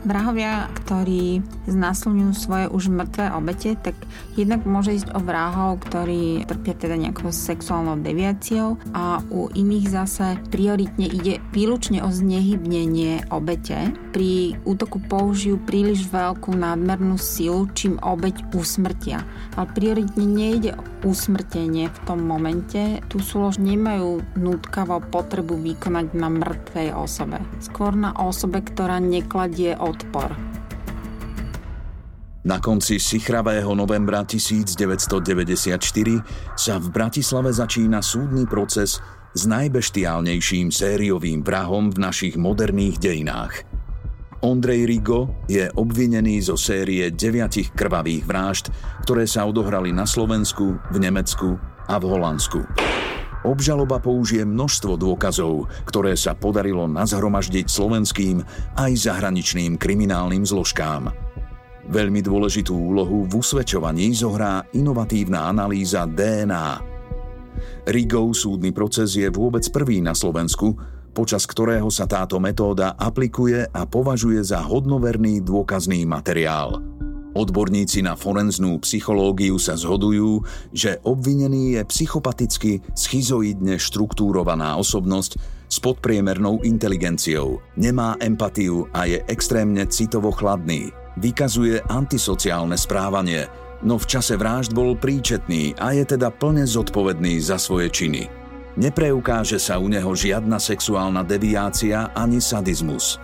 Vrahovia, 0.08 0.72
ktorí 0.84 1.44
znásilňujú 1.68 2.32
svoje 2.32 2.66
už 2.72 2.88
mŕtve 2.88 3.30
obete, 3.36 3.76
tak 3.76 4.00
jednak 4.40 4.64
môže 4.64 4.96
ísť 4.96 5.12
o 5.12 5.20
vrahov, 5.20 5.84
ktorí 5.84 6.48
trpia 6.48 6.74
teda 6.74 6.96
nejakou 6.96 7.36
sexuálnou 7.36 8.00
deviáciou 8.00 8.80
a 8.96 9.20
u 9.28 9.52
iných 9.52 9.86
zase 9.92 10.40
prioritne 10.50 11.04
ide 11.04 11.44
výlučne 11.52 12.00
o 12.00 12.10
znehybnenie 12.10 13.28
obete. 13.28 13.92
Pri 14.16 14.56
útoku 14.64 15.04
použijú 15.04 15.60
príliš 15.68 16.08
veľkú 16.08 16.56
nadmernú 16.56 17.20
silu, 17.20 17.68
čím 17.76 18.00
obeť 18.00 18.56
usmrtia. 18.56 19.28
Ale 19.60 19.68
prioritne 19.76 20.26
nejde 20.26 20.80
o 20.80 20.84
usmrtenie 21.12 21.88
v 21.88 22.00
tom 22.04 22.24
momente. 22.24 23.00
Tu 23.08 23.20
súlož 23.20 23.60
nemajú 23.60 24.24
nutkavo 24.36 25.00
potrebu 25.12 25.56
vykonať 25.60 26.12
na 26.16 26.28
mŕtvej 26.28 26.92
osobe. 26.96 27.40
Skôr 27.64 27.96
na 27.96 28.12
osobe, 28.16 28.60
ktorá 28.64 29.00
nekladie 29.00 29.80
o 29.80 29.96
odpor. 30.00 30.32
Na 32.48 32.64
konci 32.64 33.04
sichravého 33.04 33.76
novembra 33.76 34.24
1994 34.24 35.76
sa 36.56 36.80
v 36.80 36.88
Bratislave 36.88 37.52
začína 37.52 38.00
súdny 38.00 38.48
proces 38.48 39.04
s 39.36 39.42
najbeštiálnejším 39.46 40.72
sériovým 40.72 41.44
vrahom 41.44 41.92
v 41.92 41.98
našich 42.00 42.40
moderných 42.40 42.98
dejinách. 42.98 43.68
Ondrej 44.40 44.88
Rigo 44.88 45.44
je 45.52 45.68
obvinený 45.68 46.40
zo 46.48 46.56
série 46.56 47.12
deviatich 47.12 47.76
krvavých 47.76 48.24
vražd, 48.24 48.66
ktoré 49.04 49.28
sa 49.28 49.44
odohrali 49.44 49.92
na 49.92 50.08
Slovensku, 50.08 50.80
v 50.80 50.98
Nemecku 50.98 51.60
a 51.92 52.00
v 52.00 52.04
Holandsku. 52.08 52.64
Obžaloba 53.48 54.04
použije 54.04 54.44
množstvo 54.44 55.00
dôkazov, 55.00 55.72
ktoré 55.88 56.20
sa 56.20 56.36
podarilo 56.36 56.92
nazhromaždiť 56.92 57.72
slovenským 57.72 58.44
aj 58.76 58.92
zahraničným 59.08 59.80
kriminálnym 59.80 60.44
zložkám. 60.44 61.08
Veľmi 61.90 62.20
dôležitú 62.20 62.76
úlohu 62.76 63.26
v 63.26 63.40
usvedčovaní 63.40 64.12
zohrá 64.14 64.68
inovatívna 64.76 65.48
analýza 65.48 66.04
DNA. 66.04 66.68
Rigov 67.90 68.36
súdny 68.36 68.76
proces 68.76 69.16
je 69.16 69.32
vôbec 69.32 69.64
prvý 69.72 70.04
na 70.04 70.12
Slovensku, 70.14 70.76
počas 71.16 71.48
ktorého 71.50 71.90
sa 71.90 72.06
táto 72.06 72.38
metóda 72.38 72.94
aplikuje 72.94 73.66
a 73.66 73.82
považuje 73.88 74.44
za 74.44 74.62
hodnoverný 74.62 75.42
dôkazný 75.42 76.06
materiál. 76.06 76.99
Odborníci 77.40 78.04
na 78.04 78.20
forenznú 78.20 78.84
psychológiu 78.84 79.56
sa 79.64 79.80
zhodujú, 79.80 80.44
že 80.76 81.00
obvinený 81.08 81.80
je 81.80 81.82
psychopaticky 81.88 82.84
schizoidne 82.92 83.80
štruktúrovaná 83.80 84.76
osobnosť 84.76 85.40
s 85.72 85.80
podpriemernou 85.80 86.60
inteligenciou, 86.68 87.64
nemá 87.80 88.20
empatiu 88.20 88.92
a 88.92 89.08
je 89.08 89.24
extrémne 89.32 89.88
citovo 89.88 90.36
chladný. 90.36 90.92
Vykazuje 91.16 91.80
antisociálne 91.88 92.76
správanie, 92.76 93.48
no 93.88 93.96
v 93.96 94.04
čase 94.04 94.36
vražd 94.36 94.76
bol 94.76 95.00
príčetný 95.00 95.80
a 95.80 95.96
je 95.96 96.04
teda 96.04 96.36
plne 96.36 96.68
zodpovedný 96.68 97.40
za 97.40 97.56
svoje 97.56 97.88
činy. 97.88 98.28
Nepreukáže 98.76 99.64
sa 99.64 99.80
u 99.80 99.88
neho 99.88 100.12
žiadna 100.12 100.60
sexuálna 100.60 101.24
deviácia 101.24 102.12
ani 102.12 102.44
sadizmus. 102.44 103.16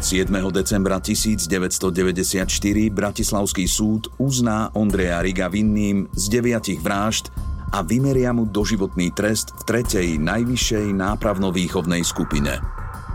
7. 0.00 0.32
decembra 0.48 0.96
1994 1.02 2.48
Bratislavský 2.88 3.68
súd 3.68 4.08
uzná 4.16 4.72
Ondreja 4.72 5.20
Riga 5.20 5.52
vinným 5.52 6.08
z 6.16 6.24
deviatich 6.32 6.80
vražd 6.80 7.28
a 7.72 7.84
vymeria 7.84 8.32
mu 8.32 8.48
doživotný 8.48 9.12
trest 9.12 9.52
v 9.52 9.62
tretej 9.68 10.16
najvyššej 10.20 10.92
nápravno-výchovnej 10.92 12.04
skupine. 12.04 12.60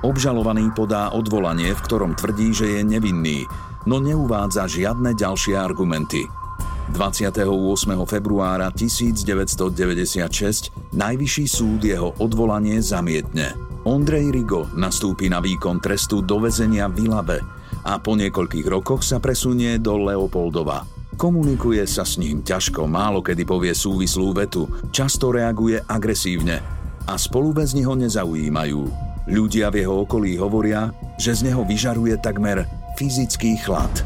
Obžalovaný 0.05 0.69
podá 0.77 1.09
odvolanie, 1.13 1.73
v 1.73 1.81
ktorom 1.81 2.13
tvrdí, 2.13 2.53
že 2.53 2.67
je 2.77 2.81
nevinný, 2.85 3.49
no 3.89 3.97
neuvádza 3.97 4.69
žiadne 4.69 5.17
ďalšie 5.17 5.57
argumenty. 5.57 6.29
28. 6.93 7.43
februára 8.07 8.71
1996 8.71 10.71
Najvyšší 10.95 11.45
súd 11.45 11.83
jeho 11.83 12.15
odvolanie 12.17 12.79
zamietne. 12.79 13.66
Ondrej 13.87 14.35
Rigo 14.35 14.67
nastúpi 14.75 15.31
na 15.31 15.39
výkon 15.39 15.79
trestu 15.79 16.19
do 16.19 16.43
väzenia 16.43 16.91
v 16.91 17.07
Ilabe 17.07 17.39
a 17.87 17.95
po 17.95 18.19
niekoľkých 18.19 18.67
rokoch 18.67 18.99
sa 18.99 19.23
presunie 19.23 19.79
do 19.79 19.95
Leopoldova. 19.95 20.83
Komunikuje 21.15 21.87
sa 21.87 22.03
s 22.03 22.19
ním 22.19 22.43
ťažko, 22.43 22.83
málo 22.83 23.23
kedy 23.23 23.47
povie 23.47 23.71
súvislú 23.71 24.35
vetu, 24.35 24.67
často 24.91 25.31
reaguje 25.31 25.79
agresívne 25.87 26.59
a 27.07 27.15
spoluväzni 27.15 27.87
ho 27.87 27.95
nezaujímajú. 27.95 28.81
Ľudia 29.31 29.71
v 29.71 29.87
jeho 29.87 30.03
okolí 30.03 30.35
hovoria, 30.35 30.91
že 31.15 31.39
z 31.39 31.47
neho 31.47 31.63
vyžaruje 31.63 32.19
takmer 32.19 32.67
fyzický 32.99 33.55
chlad. 33.63 34.03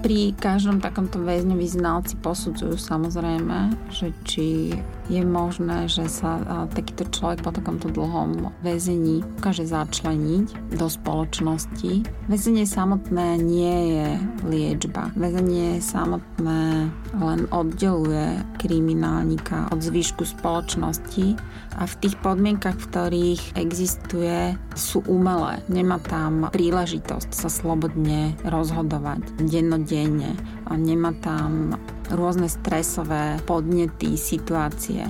Pri 0.00 0.32
každom 0.32 0.80
takomto 0.80 1.20
väzňovi 1.20 1.68
znalci 1.68 2.16
posudzujú 2.24 2.80
samozrejme, 2.80 3.76
že 3.92 4.16
či 4.24 4.72
je 5.08 5.24
možné, 5.24 5.88
že 5.88 6.04
sa 6.08 6.68
takýto 6.68 7.08
človek 7.08 7.40
po 7.40 7.50
takomto 7.50 7.88
dlhom 7.88 8.52
väzení 8.60 9.24
ukáže 9.40 9.64
začleniť 9.64 10.76
do 10.76 10.86
spoločnosti. 10.86 12.04
Väzenie 12.28 12.68
samotné 12.68 13.40
nie 13.40 13.76
je 13.96 14.08
liečba. 14.44 15.08
Väzenie 15.16 15.80
samotné 15.80 16.92
len 17.16 17.40
oddeluje 17.48 18.44
kriminálnika 18.60 19.72
od 19.72 19.80
zvyšku 19.80 20.28
spoločnosti 20.28 21.40
a 21.78 21.86
v 21.88 21.94
tých 22.04 22.20
podmienkach, 22.20 22.76
v 22.76 22.86
ktorých 22.90 23.42
existuje, 23.56 24.58
sú 24.76 25.00
umelé. 25.08 25.62
Nemá 25.72 26.02
tam 26.04 26.52
príležitosť 26.52 27.30
sa 27.32 27.48
slobodne 27.48 28.36
rozhodovať 28.44 29.24
dennodenne 29.46 30.36
a 30.68 30.76
nemá 30.76 31.16
tam 31.18 31.74
rôzne 32.12 32.48
stresové 32.48 33.40
podnety, 33.48 34.14
situácie. 34.20 35.08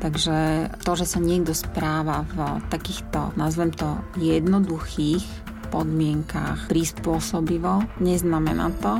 Takže 0.00 0.70
to, 0.80 0.92
že 0.96 1.04
sa 1.04 1.20
niekto 1.20 1.52
správa 1.52 2.24
v 2.32 2.64
takýchto, 2.72 3.36
nazvem 3.36 3.68
to, 3.74 4.00
jednoduchých 4.16 5.22
podmienkách 5.68 6.72
prispôsobivo, 6.72 7.84
neznamená 8.00 8.72
to, 8.80 8.98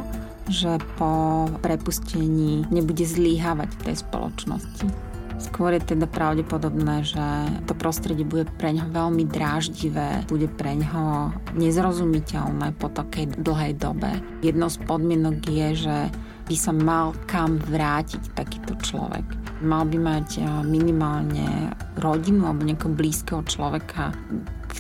že 0.51 0.77
po 0.99 1.47
prepustení 1.63 2.67
nebude 2.69 3.07
zlíhavať 3.07 3.71
v 3.71 3.83
tej 3.87 3.97
spoločnosti. 4.03 5.10
Skôr 5.41 5.72
je 5.72 5.97
teda 5.97 6.05
pravdepodobné, 6.05 7.01
že 7.01 7.24
to 7.64 7.72
prostredie 7.72 8.28
bude 8.28 8.45
pre 8.61 8.76
ňo 8.76 8.93
veľmi 8.93 9.24
dráždivé, 9.24 10.28
bude 10.28 10.53
pre 10.53 10.76
ňo 10.76 11.32
nezrozumiteľné 11.57 12.76
po 12.76 12.93
takej 12.93 13.41
dlhej 13.41 13.80
dobe. 13.80 14.20
Jednou 14.45 14.68
z 14.68 14.76
podmienok 14.84 15.41
je, 15.49 15.68
že 15.88 15.97
by 16.45 16.57
sa 16.61 16.76
mal 16.76 17.16
kam 17.24 17.57
vrátiť 17.57 18.36
takýto 18.36 18.76
človek. 18.84 19.24
Mal 19.64 19.88
by 19.88 19.97
mať 19.97 20.45
minimálne 20.68 21.72
rodinu 21.97 22.45
alebo 22.45 22.68
nejakého 22.68 22.93
blízkeho 22.93 23.41
človeka, 23.49 24.12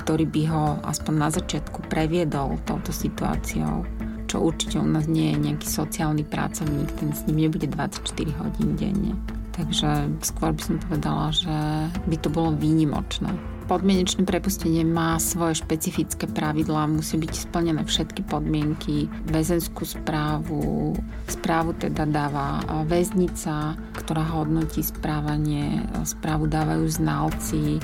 ktorý 0.04 0.28
by 0.28 0.42
ho 0.52 0.64
aspoň 0.84 1.14
na 1.16 1.28
začiatku 1.32 1.88
previedol 1.88 2.60
touto 2.68 2.92
situáciou 2.92 3.88
čo 4.30 4.46
určite 4.46 4.78
u 4.78 4.86
nás 4.86 5.10
nie 5.10 5.34
je 5.34 5.42
nejaký 5.50 5.66
sociálny 5.66 6.22
pracovník, 6.22 6.86
ten 7.02 7.10
s 7.10 7.26
ním 7.26 7.50
nebude 7.50 7.66
24 7.66 8.30
hodín 8.38 8.78
denne. 8.78 9.18
Takže 9.60 10.08
skôr 10.24 10.56
by 10.56 10.62
som 10.64 10.76
povedala, 10.80 11.28
že 11.36 11.56
by 12.08 12.16
to 12.16 12.32
bolo 12.32 12.56
výnimočné 12.56 13.28
podmienečné 13.70 14.26
prepustenie 14.26 14.82
má 14.82 15.14
svoje 15.22 15.62
špecifické 15.62 16.26
pravidlá, 16.26 16.90
musí 16.90 17.14
byť 17.14 17.30
splnené 17.30 17.86
všetky 17.86 18.26
podmienky, 18.26 19.06
väzenskú 19.30 19.86
správu, 19.86 20.98
správu 21.30 21.78
teda 21.78 22.02
dáva 22.02 22.66
väznica, 22.90 23.78
ktorá 23.94 24.26
hodnotí 24.26 24.82
správanie, 24.82 25.86
správu 26.02 26.50
dávajú 26.50 26.82
znalci. 26.90 27.78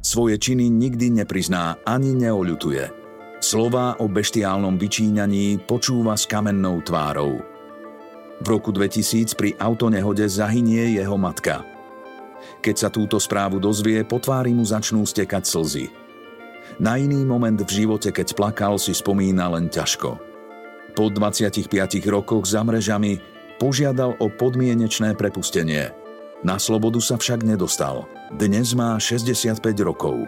Svoje 0.00 0.40
činy 0.40 0.72
nikdy 0.72 1.20
neprizná 1.20 1.76
ani 1.84 2.16
neoľutuje. 2.16 3.04
Slová 3.44 4.00
o 4.00 4.08
beštiálnom 4.08 4.80
vyčíňaní 4.80 5.68
počúva 5.68 6.16
s 6.16 6.24
kamennou 6.24 6.80
tvárou. 6.80 7.53
V 8.42 8.46
roku 8.48 8.74
2000 8.74 9.38
pri 9.38 9.54
autonehode 9.60 10.26
zahynie 10.26 10.96
jeho 10.96 11.14
matka– 11.14 11.62
keď 12.64 12.76
sa 12.80 12.88
túto 12.88 13.20
správu 13.20 13.60
dozvie, 13.60 14.00
po 14.08 14.16
tvári 14.16 14.56
mu 14.56 14.64
začnú 14.64 15.04
stekať 15.04 15.44
slzy. 15.44 15.86
Na 16.80 16.96
iný 16.96 17.20
moment 17.20 17.60
v 17.60 17.68
živote, 17.68 18.08
keď 18.08 18.32
plakal, 18.32 18.80
si 18.80 18.96
spomína 18.96 19.52
len 19.52 19.68
ťažko. 19.68 20.16
Po 20.96 21.04
25 21.12 21.68
rokoch 22.08 22.48
za 22.48 22.64
mrežami 22.64 23.20
požiadal 23.60 24.16
o 24.16 24.32
podmienečné 24.32 25.12
prepustenie. 25.12 25.92
Na 26.40 26.56
slobodu 26.56 27.00
sa 27.04 27.20
však 27.20 27.44
nedostal– 27.44 28.08
Dnes 28.34 28.72
má 28.74 28.96
65 28.98 29.60
rokov. 29.84 30.26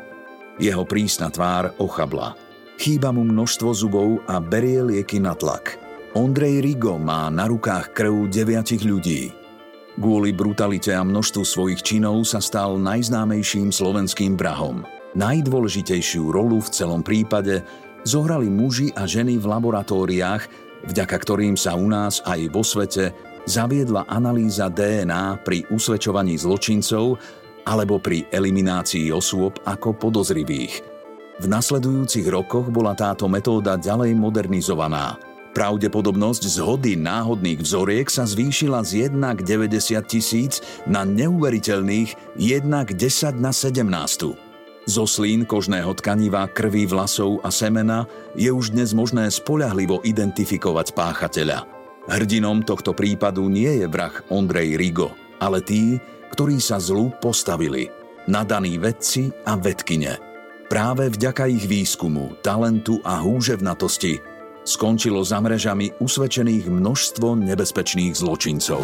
Jeho 0.61 0.85
prísna 0.87 1.33
tvár 1.33 1.75
ochabla. 1.81 2.39
Chýba 2.77 3.11
mu 3.11 3.25
množstvo 3.27 3.73
zubov 3.73 4.21
a 4.29 4.39
berie 4.39 4.79
lieky 4.85 5.19
na 5.19 5.33
tlak. 5.33 5.86
Ondrej 6.17 6.65
Rigo 6.65 6.97
má 6.97 7.29
na 7.29 7.45
rukách 7.45 7.93
krv 7.93 8.33
deviatich 8.33 8.81
ľudí. 8.89 9.37
Kvôli 10.01 10.33
brutalite 10.33 10.97
a 10.97 11.05
množstvu 11.05 11.45
svojich 11.45 11.85
činov 11.85 12.25
sa 12.25 12.41
stal 12.41 12.81
najznámejším 12.81 13.69
slovenským 13.69 14.33
vrahom. 14.33 14.81
Najdôležitejšiu 15.13 16.33
rolu 16.33 16.65
v 16.65 16.73
celom 16.73 17.05
prípade 17.05 17.61
zohrali 18.09 18.49
muži 18.49 18.97
a 18.97 19.05
ženy 19.05 19.37
v 19.37 19.45
laboratóriách, 19.45 20.49
vďaka 20.89 21.17
ktorým 21.21 21.53
sa 21.53 21.77
u 21.77 21.85
nás 21.85 22.25
aj 22.25 22.49
vo 22.49 22.65
svete 22.65 23.13
zaviedla 23.45 24.09
analýza 24.09 24.73
DNA 24.73 25.45
pri 25.45 25.69
usvedčovaní 25.69 26.41
zločincov 26.41 27.21
alebo 27.69 28.01
pri 28.01 28.25
eliminácii 28.33 29.13
osôb 29.13 29.61
ako 29.69 29.93
podozrivých. 29.93 30.81
V 31.37 31.45
nasledujúcich 31.45 32.25
rokoch 32.33 32.73
bola 32.73 32.97
táto 32.97 33.29
metóda 33.29 33.77
ďalej 33.77 34.17
modernizovaná. 34.17 35.36
Pravdepodobnosť 35.57 36.53
zhody 36.61 37.01
náhodných 37.01 37.65
vzoriek 37.65 38.13
sa 38.13 38.29
zvýšila 38.29 38.85
z 38.85 39.09
1 39.09 39.41
k 39.41 39.41
90 39.41 40.05
tisíc 40.05 40.61
na 40.85 41.09
neuveriteľných 41.09 42.37
1 42.37 42.69
k 42.69 42.91
10 42.93 43.41
na 43.41 43.57
17. 43.57 44.37
Zo 44.85 45.05
slín 45.09 45.49
kožného 45.49 45.97
tkaniva, 45.97 46.45
krvi, 46.53 46.85
vlasov 46.85 47.41
a 47.41 47.49
semena 47.49 48.05
je 48.37 48.53
už 48.53 48.77
dnes 48.77 48.93
možné 48.93 49.33
spoľahlivo 49.33 50.05
identifikovať 50.05 50.93
páchateľa. 50.93 51.65
Hrdinom 52.05 52.61
tohto 52.61 52.93
prípadu 52.93 53.49
nie 53.49 53.81
je 53.81 53.89
vrah 53.89 54.13
Ondrej 54.29 54.77
Rigo, 54.77 55.17
ale 55.41 55.65
tí, 55.65 55.97
ktorí 56.37 56.61
sa 56.61 56.77
zlu 56.77 57.17
postavili. 57.17 57.89
Nadaní 58.29 58.77
vedci 58.77 59.33
a 59.49 59.57
vedkine. 59.57 60.21
Práve 60.69 61.09
vďaka 61.09 61.49
ich 61.49 61.65
výskumu, 61.65 62.45
talentu 62.45 63.01
a 63.09 63.25
húževnatosti 63.25 64.36
skončilo 64.67 65.23
za 65.23 65.39
mrežami 65.39 65.97
usvedčených 66.03 66.67
množstvo 66.67 67.39
nebezpečných 67.39 68.13
zločincov. 68.13 68.83